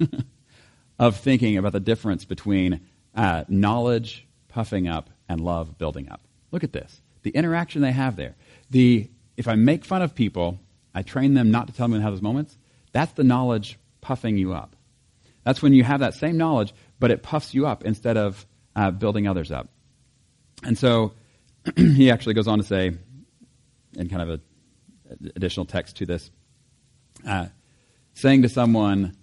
of 0.98 1.16
thinking 1.16 1.56
about 1.56 1.72
the 1.72 1.80
difference 1.80 2.24
between 2.24 2.80
uh, 3.14 3.44
knowledge 3.48 4.26
puffing 4.48 4.86
up 4.86 5.10
and 5.28 5.40
love 5.40 5.78
building 5.78 6.08
up. 6.10 6.20
Look 6.50 6.64
at 6.64 6.72
this. 6.72 7.00
The 7.28 7.36
interaction 7.38 7.82
they 7.82 7.92
have 7.92 8.16
there. 8.16 8.36
The 8.70 9.06
if 9.36 9.48
I 9.48 9.54
make 9.54 9.84
fun 9.84 10.00
of 10.00 10.14
people, 10.14 10.58
I 10.94 11.02
train 11.02 11.34
them 11.34 11.50
not 11.50 11.66
to 11.66 11.74
tell 11.74 11.86
me 11.86 12.00
have 12.00 12.14
those 12.14 12.22
moments. 12.22 12.56
That's 12.92 13.12
the 13.12 13.22
knowledge 13.22 13.78
puffing 14.00 14.38
you 14.38 14.54
up. 14.54 14.74
That's 15.44 15.60
when 15.60 15.74
you 15.74 15.84
have 15.84 16.00
that 16.00 16.14
same 16.14 16.38
knowledge, 16.38 16.72
but 16.98 17.10
it 17.10 17.22
puffs 17.22 17.52
you 17.52 17.66
up 17.66 17.84
instead 17.84 18.16
of 18.16 18.46
uh, 18.74 18.92
building 18.92 19.28
others 19.28 19.52
up. 19.52 19.68
And 20.64 20.78
so 20.78 21.12
he 21.76 22.10
actually 22.10 22.32
goes 22.32 22.48
on 22.48 22.60
to 22.60 22.64
say, 22.64 22.92
in 23.92 24.08
kind 24.08 24.22
of 24.22 24.30
a 24.30 24.40
additional 25.36 25.66
text 25.66 25.98
to 25.98 26.06
this, 26.06 26.30
uh, 27.26 27.48
saying 28.14 28.40
to 28.40 28.48
someone, 28.48 29.18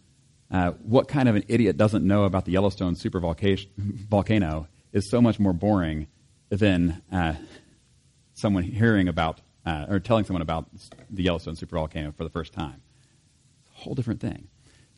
uh, 0.51 0.73
"What 0.83 1.07
kind 1.07 1.27
of 1.27 1.35
an 1.35 1.45
idiot 1.47 1.75
doesn't 1.75 2.05
know 2.05 2.25
about 2.25 2.45
the 2.45 2.51
Yellowstone 2.51 2.93
supervolcano?" 2.93 4.67
is 4.93 5.09
so 5.09 5.21
much 5.23 5.39
more 5.39 5.53
boring 5.53 6.05
than 6.49 7.01
uh, 7.11 7.33
someone 8.35 8.63
hearing 8.63 9.07
about 9.07 9.41
uh, 9.65 9.87
or 9.89 9.99
telling 9.99 10.25
someone 10.25 10.43
about 10.43 10.67
the 11.09 11.23
Yellowstone 11.23 11.55
supervolcano 11.55 12.15
for 12.15 12.23
the 12.23 12.29
first 12.29 12.53
time. 12.53 12.81
It's 13.61 13.79
a 13.79 13.83
whole 13.83 13.95
different 13.95 14.21
thing. 14.21 14.47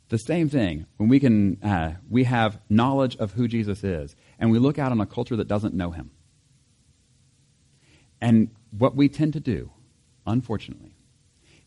The 0.10 0.18
same 0.18 0.50
thing 0.50 0.86
when 0.98 1.08
we 1.08 1.20
can 1.20 1.64
uh, 1.64 1.94
we 2.10 2.26
have 2.26 2.60
knowledge 2.70 3.16
of 3.18 3.34
who 3.34 3.48
Jesus 3.48 3.84
is, 3.84 4.16
and 4.40 4.52
we 4.52 4.60
look 4.60 4.78
out 4.78 4.92
on 4.92 5.00
a 5.00 5.06
culture 5.06 5.36
that 5.38 5.48
doesn't 5.48 5.74
know 5.74 5.92
him. 5.92 6.12
And 8.20 8.50
what 8.78 8.96
we 8.96 9.10
tend 9.10 9.34
to 9.34 9.40
do, 9.40 9.72
unfortunately, 10.26 10.96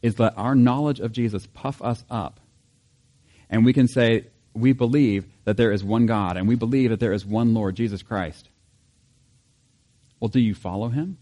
is 0.03 0.19
let 0.19 0.37
our 0.37 0.55
knowledge 0.55 1.01
of 1.01 1.13
Jesus 1.13 1.47
puff 1.47 1.81
us 1.83 2.05
up, 2.11 2.41
and 3.49 3.65
we 3.65 3.73
can 3.73 3.89
say 3.89 4.27
we 4.53 4.73
believe 4.73 5.27
that 5.45 5.57
there 5.57 5.71
is 5.71 5.85
one 5.85 6.07
God, 6.07 6.37
and 6.37 6.49
we 6.49 6.57
believe 6.57 6.91
that 6.91 7.01
there 7.01 7.13
is 7.13 7.25
one 7.25 7.55
Lord, 7.55 7.77
Jesus 7.77 8.03
Christ. 8.03 8.49
Well, 10.19 10.29
do 10.29 10.41
you 10.41 10.55
follow 10.55 10.89
him? 10.89 11.19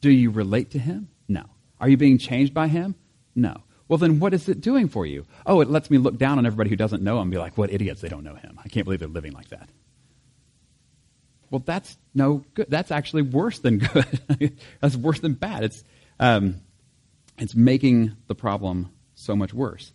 Do 0.00 0.10
you 0.10 0.30
relate 0.30 0.70
to 0.70 0.78
him? 0.78 1.08
No. 1.28 1.44
Are 1.78 1.88
you 1.88 1.96
being 1.96 2.18
changed 2.18 2.54
by 2.54 2.68
him? 2.68 2.94
No. 3.34 3.56
Well, 3.88 3.98
then 3.98 4.20
what 4.20 4.34
is 4.34 4.48
it 4.48 4.60
doing 4.60 4.88
for 4.88 5.04
you? 5.04 5.26
Oh, 5.44 5.60
it 5.60 5.68
lets 5.68 5.90
me 5.90 5.98
look 5.98 6.16
down 6.16 6.38
on 6.38 6.46
everybody 6.46 6.70
who 6.70 6.76
doesn't 6.76 7.02
know 7.02 7.16
him 7.16 7.22
and 7.22 7.30
be 7.30 7.38
like, 7.38 7.58
what 7.58 7.72
idiots, 7.72 8.00
they 8.00 8.08
don't 8.08 8.22
know 8.22 8.36
him. 8.36 8.58
I 8.64 8.68
can't 8.68 8.84
believe 8.84 9.00
they're 9.00 9.08
living 9.08 9.32
like 9.32 9.48
that. 9.48 9.68
Well, 11.50 11.62
that's 11.64 11.96
no 12.14 12.44
good. 12.54 12.66
That's 12.68 12.92
actually 12.92 13.22
worse 13.22 13.58
than 13.58 13.78
good. 13.78 14.58
that's 14.80 14.94
worse 14.94 15.18
than 15.18 15.34
bad. 15.34 15.64
It's, 15.64 15.82
um, 16.20 16.60
it's 17.38 17.56
making 17.56 18.16
the 18.28 18.36
problem 18.36 18.90
so 19.16 19.34
much 19.34 19.52
worse. 19.52 19.92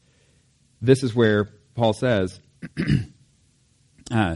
This 0.82 1.02
is 1.02 1.16
where 1.16 1.46
Paul 1.76 1.94
says, 1.94 2.40
uh, 4.12 4.36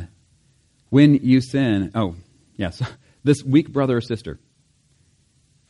when 0.89 1.15
you 1.15 1.41
sin, 1.41 1.91
oh, 1.95 2.15
yes, 2.55 2.81
this 3.23 3.43
weak 3.43 3.73
brother 3.73 3.97
or 3.97 4.01
sister 4.01 4.39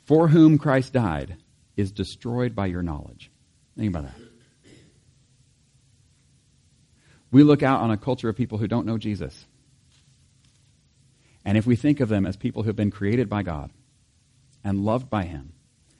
for 0.09 0.27
whom 0.27 0.57
Christ 0.57 0.91
died 0.91 1.37
is 1.77 1.91
destroyed 1.91 2.55
by 2.55 2.65
your 2.65 2.81
knowledge. 2.81 3.29
Think 3.77 3.95
about 3.95 4.05
that. 4.05 4.15
We 7.29 7.43
look 7.43 7.61
out 7.61 7.81
on 7.81 7.91
a 7.91 7.97
culture 7.97 8.27
of 8.27 8.35
people 8.35 8.57
who 8.57 8.67
don't 8.67 8.87
know 8.87 8.97
Jesus. 8.97 9.45
And 11.45 11.59
if 11.59 11.67
we 11.67 11.75
think 11.75 11.99
of 11.99 12.09
them 12.09 12.25
as 12.25 12.35
people 12.35 12.63
who 12.63 12.69
have 12.69 12.75
been 12.75 12.89
created 12.89 13.29
by 13.29 13.43
God 13.43 13.69
and 14.63 14.83
loved 14.83 15.11
by 15.11 15.25
Him, 15.25 15.53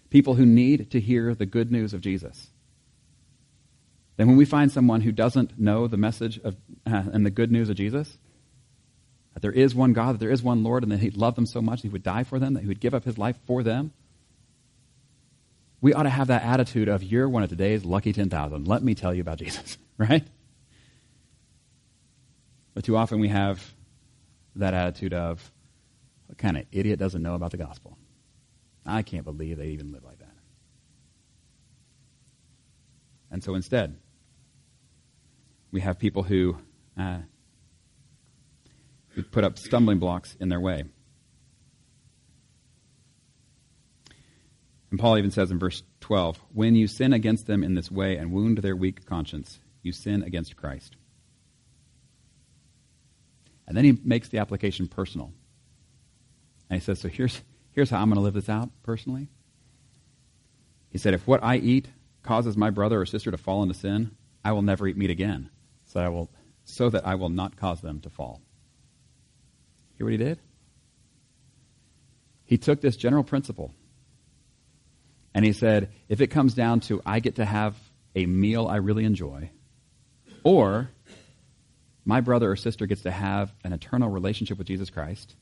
people 0.10 0.34
who 0.34 0.46
need 0.48 0.90
to 0.90 1.00
hear 1.00 1.36
the 1.36 1.46
good 1.46 1.72
news 1.72 1.94
of 1.94 2.02
Jesus, 2.02 2.50
then 4.18 4.26
when 4.26 4.38
we 4.38 4.46
find 4.46 4.72
someone 4.72 5.02
who 5.02 5.12
doesn't 5.12 5.60
know 5.60 5.86
the 5.86 5.98
message 5.98 6.40
of, 6.40 6.56
uh, 6.88 7.04
and 7.14 7.28
the 7.28 7.30
good 7.30 7.52
news 7.52 7.70
of 7.70 7.76
Jesus, 7.76 8.18
that 9.36 9.44
there 9.44 9.52
is 9.52 9.76
one 9.76 9.94
God, 9.94 10.16
that 10.16 10.20
there 10.20 10.32
is 10.32 10.42
one 10.42 10.64
Lord, 10.64 10.82
and 10.82 10.92
that 10.92 11.00
He 11.00 11.12
loved 11.12 11.38
them 11.38 11.46
so 11.46 11.62
much 11.62 11.84
that 11.84 11.90
He 11.90 11.92
would 11.92 12.02
die 12.02 12.24
for 12.24 12.40
them, 12.40 12.56
that 12.56 12.62
He 12.62 12.68
would 12.68 12.80
give 12.80 12.96
up 12.96 13.04
His 13.04 13.20
life 13.20 13.38
for 13.46 13.62
them, 13.62 13.94
we 15.82 15.94
ought 15.94 16.04
to 16.04 16.10
have 16.10 16.28
that 16.28 16.44
attitude 16.44 16.90
of, 16.90 17.04
you're 17.04 17.30
one 17.30 17.44
of 17.44 17.50
today's 17.50 17.86
lucky 17.86 18.12
10,000. 18.12 18.68
Let 18.68 18.84
me 18.84 18.96
tell 18.96 19.14
you 19.14 19.22
about 19.22 19.38
Jesus, 19.38 19.78
right? 19.98 20.26
But 22.74 22.84
too 22.84 22.98
often 22.98 23.20
we 23.20 23.30
have 23.30 23.64
that 24.56 24.74
attitude 24.74 25.14
of, 25.14 25.52
what 26.28 26.38
kind 26.38 26.58
of 26.58 26.66
idiot 26.72 27.00
doesn't 27.00 27.22
know 27.22 27.34
about 27.34 27.52
the 27.52 27.58
gospel? 27.58 27.98
I 28.86 29.02
can't 29.02 29.26
believe 29.26 29.58
they 29.58 29.68
even 29.68 29.92
live 29.92 30.04
like 30.04 30.20
that. 30.20 30.36
And 33.32 33.44
so 33.44 33.56
instead, 33.56 33.98
we 35.72 35.82
have 35.82 36.00
people 36.00 36.24
who, 36.24 36.58
uh, 36.98 37.20
put 39.32 39.44
up 39.44 39.58
stumbling 39.58 40.00
blocks 40.00 40.36
in 40.40 40.50
their 40.50 40.60
way. 40.60 40.84
And 44.92 45.00
Paul 45.00 45.18
even 45.18 45.32
says 45.32 45.52
in 45.52 45.60
verse 45.60 45.84
12, 46.02 46.40
When 46.54 46.76
you 46.76 46.88
sin 46.88 47.14
against 47.14 47.48
them 47.48 47.64
in 47.64 47.76
this 47.76 47.92
way 47.92 48.18
and 48.18 48.32
wound 48.32 48.60
their 48.60 48.76
weak 48.76 49.06
conscience, 49.06 49.60
you 49.82 49.92
sin 49.92 50.24
against 50.24 50.56
Christ. 50.56 50.96
And 53.68 53.78
then 53.78 53.86
he 53.86 54.00
makes 54.04 54.30
the 54.30 54.40
application 54.40 54.88
personal. 54.88 55.32
And 56.70 56.82
he 56.82 56.84
says, 56.84 57.00
So 57.00 57.08
here's, 57.08 57.42
here's 57.72 57.90
how 57.90 58.02
I'm 58.02 58.10
going 58.10 58.16
to 58.16 58.22
live 58.22 58.34
this 58.34 58.50
out 58.50 58.70
personally. 58.82 59.30
He 60.90 60.98
said, 60.98 61.14
If 61.14 61.28
what 61.28 61.44
I 61.44 61.58
eat 61.58 61.88
causes 62.24 62.58
my 62.58 62.72
brother 62.72 63.00
or 63.00 63.06
sister 63.06 63.30
to 63.30 63.38
fall 63.38 63.62
into 63.62 63.76
sin, 63.76 64.16
I 64.44 64.54
will 64.54 64.64
never 64.64 64.88
eat 64.88 64.98
meat 64.98 65.12
again, 65.12 65.50
so, 65.86 66.00
I 66.00 66.10
will, 66.10 66.32
so 66.64 66.90
that 66.90 67.06
I 67.06 67.16
will 67.16 67.30
not 67.30 67.58
cause 67.58 67.82
them 67.82 68.00
to 68.02 68.10
fall. 68.10 68.42
Hear 69.98 70.06
what 70.06 70.12
he 70.14 70.18
did? 70.18 70.40
He 72.46 72.58
took 72.58 72.82
this 72.82 72.98
general 72.98 73.24
principle 73.24 73.74
and 75.34 75.46
he 75.46 75.54
said, 75.54 75.92
if 76.08 76.22
it 76.22 76.28
comes 76.28 76.54
down 76.54 76.80
to 76.82 77.02
I 77.06 77.20
get 77.20 77.36
to 77.36 77.46
have 77.46 77.76
a 78.16 78.26
meal 78.26 78.68
I 78.68 78.78
really 78.78 79.06
enjoy, 79.06 79.52
or 80.44 80.90
my 82.06 82.22
brother 82.22 82.52
or 82.52 82.56
sister 82.56 82.86
gets 82.86 83.04
to 83.04 83.12
have 83.12 83.54
an 83.64 83.74
eternal 83.74 84.10
relationship 84.10 84.58
with 84.58 84.68
Jesus 84.68 84.90
Christ, 84.90 85.36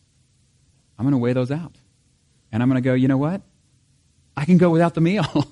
I'm 0.98 1.06
going 1.06 1.14
to 1.14 1.18
weigh 1.18 1.34
those 1.34 1.52
out. 1.52 1.76
And 2.52 2.64
I'm 2.64 2.70
going 2.70 2.82
to 2.82 2.88
go, 2.88 2.94
you 2.94 3.08
know 3.08 3.18
what? 3.18 3.42
I 4.36 4.46
can 4.46 4.58
go 4.58 4.70
without 4.70 4.94
the 4.94 5.02
meal. 5.02 5.48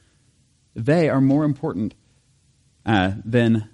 they 0.74 1.08
are 1.08 1.20
more 1.20 1.44
important 1.44 1.94
uh, 2.84 3.12
than 3.24 3.68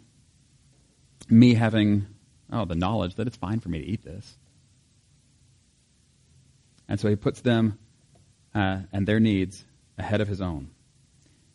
me 1.28 1.54
having, 1.54 2.06
oh, 2.52 2.64
the 2.64 2.74
knowledge 2.74 3.16
that 3.16 3.26
it's 3.26 3.36
fine 3.36 3.60
for 3.60 3.68
me 3.68 3.80
to 3.80 3.86
eat 3.86 4.04
this. 4.04 4.36
And 6.88 6.98
so 6.98 7.08
he 7.08 7.16
puts 7.16 7.40
them 7.40 7.78
uh, 8.54 8.80
and 8.92 9.06
their 9.06 9.20
needs 9.20 9.64
ahead 9.98 10.20
of 10.20 10.28
his 10.28 10.40
own. 10.40 10.70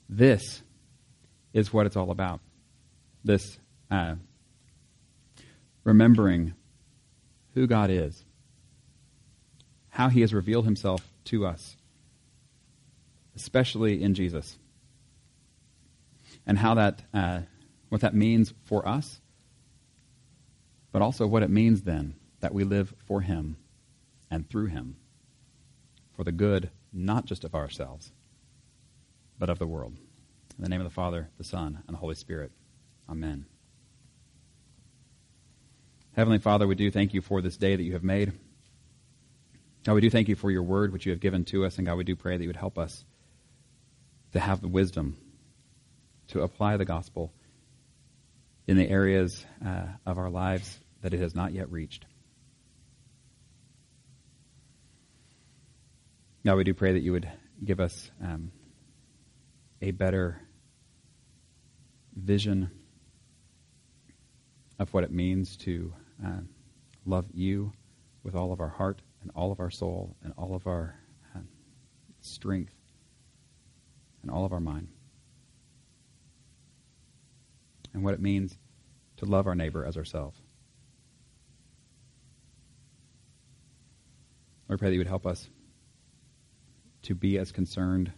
This 0.09 0.61
is 1.53 1.71
what 1.71 1.85
it's 1.85 1.95
all 1.95 2.11
about. 2.11 2.41
This 3.23 3.57
uh, 3.89 4.15
remembering 5.83 6.53
who 7.53 7.67
God 7.67 7.89
is, 7.89 8.23
how 9.89 10.09
he 10.09 10.21
has 10.21 10.33
revealed 10.33 10.65
himself 10.65 11.07
to 11.25 11.45
us, 11.45 11.77
especially 13.35 14.03
in 14.03 14.13
Jesus, 14.13 14.57
and 16.45 16.57
how 16.57 16.73
that, 16.73 17.01
uh, 17.13 17.41
what 17.89 18.01
that 18.01 18.13
means 18.13 18.53
for 18.65 18.87
us, 18.87 19.21
but 20.91 21.01
also 21.01 21.25
what 21.25 21.43
it 21.43 21.49
means 21.49 21.83
then 21.83 22.15
that 22.41 22.53
we 22.53 22.63
live 22.63 22.93
for 23.05 23.21
him 23.21 23.55
and 24.29 24.49
through 24.49 24.65
him 24.65 24.97
for 26.13 26.23
the 26.23 26.31
good 26.31 26.69
not 26.91 27.25
just 27.25 27.43
of 27.43 27.55
ourselves, 27.55 28.11
but 29.37 29.49
of 29.49 29.59
the 29.59 29.67
world. 29.67 29.93
In 30.57 30.63
the 30.63 30.69
name 30.69 30.81
of 30.81 30.85
the 30.85 30.93
Father, 30.93 31.29
the 31.37 31.43
Son, 31.43 31.81
and 31.87 31.95
the 31.95 31.99
Holy 31.99 32.15
Spirit. 32.15 32.51
Amen. 33.09 33.45
Heavenly 36.15 36.39
Father, 36.39 36.67
we 36.67 36.75
do 36.75 36.91
thank 36.91 37.13
you 37.13 37.21
for 37.21 37.41
this 37.41 37.57
day 37.57 37.75
that 37.75 37.83
you 37.83 37.93
have 37.93 38.03
made. 38.03 38.33
God, 39.83 39.95
we 39.95 40.01
do 40.01 40.09
thank 40.09 40.29
you 40.29 40.35
for 40.35 40.51
your 40.51 40.63
word, 40.63 40.93
which 40.93 41.05
you 41.05 41.11
have 41.11 41.19
given 41.19 41.43
to 41.45 41.65
us. 41.65 41.77
And 41.77 41.87
God, 41.87 41.97
we 41.97 42.03
do 42.03 42.15
pray 42.15 42.37
that 42.37 42.43
you 42.43 42.49
would 42.49 42.55
help 42.55 42.77
us 42.77 43.03
to 44.33 44.39
have 44.39 44.61
the 44.61 44.67
wisdom 44.67 45.17
to 46.29 46.41
apply 46.41 46.77
the 46.77 46.85
gospel 46.85 47.33
in 48.67 48.77
the 48.77 48.87
areas 48.87 49.45
uh, 49.65 49.85
of 50.05 50.17
our 50.17 50.29
lives 50.29 50.79
that 51.01 51.13
it 51.13 51.19
has 51.19 51.35
not 51.35 51.51
yet 51.51 51.71
reached. 51.71 52.05
God, 56.45 56.55
we 56.55 56.63
do 56.63 56.73
pray 56.73 56.93
that 56.93 57.01
you 57.01 57.11
would 57.13 57.29
give 57.63 57.79
us 57.79 58.11
um, 58.21 58.51
a 59.83 59.91
better 59.91 60.39
vision 62.15 62.71
of 64.79 64.93
what 64.93 65.03
it 65.03 65.11
means 65.11 65.57
to 65.57 65.93
uh, 66.25 66.39
love 67.05 67.25
you 67.33 67.73
with 68.23 68.33
all 68.33 68.53
of 68.53 68.61
our 68.61 68.69
heart 68.69 69.01
and 69.21 69.29
all 69.35 69.51
of 69.51 69.59
our 69.59 69.69
soul 69.69 70.15
and 70.23 70.33
all 70.37 70.55
of 70.55 70.67
our 70.67 70.95
uh, 71.35 71.39
strength 72.21 72.73
and 74.21 74.31
all 74.31 74.45
of 74.45 74.53
our 74.53 74.61
mind. 74.61 74.87
And 77.93 78.05
what 78.05 78.13
it 78.13 78.21
means 78.21 78.57
to 79.17 79.25
love 79.25 79.47
our 79.47 79.55
neighbor 79.55 79.83
as 79.85 79.97
ourselves. 79.97 80.39
Lord, 84.69 84.79
pray 84.79 84.87
that 84.87 84.93
you 84.93 85.01
would 85.01 85.07
help 85.07 85.27
us 85.27 85.49
to 87.01 87.13
be 87.13 87.37
as 87.37 87.51
concerned 87.51 88.13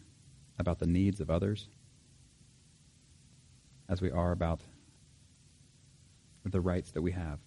about 0.57 0.79
the 0.79 0.87
needs 0.87 1.19
of 1.19 1.29
others 1.29 1.67
as 3.87 4.01
we 4.01 4.11
are 4.11 4.31
about 4.31 4.61
the 6.43 6.61
rights 6.61 6.91
that 6.91 7.01
we 7.01 7.11
have. 7.11 7.39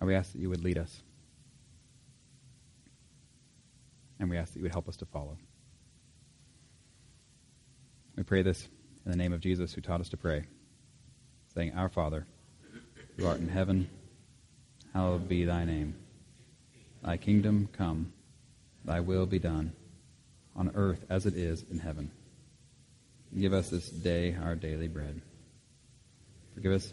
And 0.00 0.08
we 0.08 0.14
ask 0.14 0.32
that 0.32 0.40
you 0.40 0.48
would 0.48 0.64
lead 0.64 0.78
us. 0.78 1.02
And 4.18 4.28
we 4.28 4.36
ask 4.36 4.52
that 4.52 4.58
you 4.58 4.64
would 4.64 4.72
help 4.72 4.88
us 4.88 4.96
to 4.98 5.06
follow. 5.06 5.36
We 8.16 8.24
pray 8.24 8.42
this 8.42 8.68
in 9.04 9.10
the 9.10 9.16
name 9.16 9.32
of 9.32 9.40
Jesus 9.40 9.72
who 9.72 9.80
taught 9.80 10.00
us 10.00 10.08
to 10.10 10.16
pray, 10.16 10.44
saying, 11.54 11.72
Our 11.74 11.88
Father, 11.88 12.26
who 13.16 13.26
art 13.26 13.40
in 13.40 13.48
heaven, 13.48 13.88
hallowed 14.92 15.28
be 15.28 15.44
thy 15.44 15.64
name. 15.64 15.94
Thy 17.02 17.16
kingdom 17.16 17.68
come. 17.72 18.12
Thy 18.84 19.00
will 19.00 19.26
be 19.26 19.38
done, 19.38 19.72
on 20.56 20.72
earth 20.74 21.04
as 21.08 21.26
it 21.26 21.34
is 21.34 21.64
in 21.70 21.78
heaven. 21.78 22.10
Give 23.38 23.52
us 23.52 23.70
this 23.70 23.88
day 23.88 24.36
our 24.40 24.54
daily 24.54 24.88
bread. 24.88 25.20
Forgive 26.54 26.72
us 26.72 26.92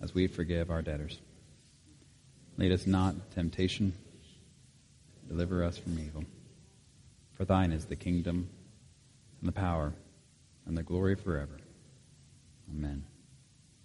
as 0.00 0.14
we 0.14 0.26
forgive 0.26 0.70
our 0.70 0.82
debtors. 0.82 1.18
Lead 2.56 2.72
us 2.72 2.86
not 2.86 3.14
into 3.14 3.26
temptation. 3.34 3.92
Deliver 5.28 5.62
us 5.62 5.76
from 5.76 5.98
evil. 5.98 6.24
For 7.34 7.44
thine 7.44 7.70
is 7.70 7.84
the 7.84 7.96
kingdom, 7.96 8.48
and 9.40 9.48
the 9.48 9.52
power, 9.52 9.92
and 10.66 10.76
the 10.76 10.82
glory 10.82 11.14
forever. 11.14 11.58
Amen. 12.70 13.04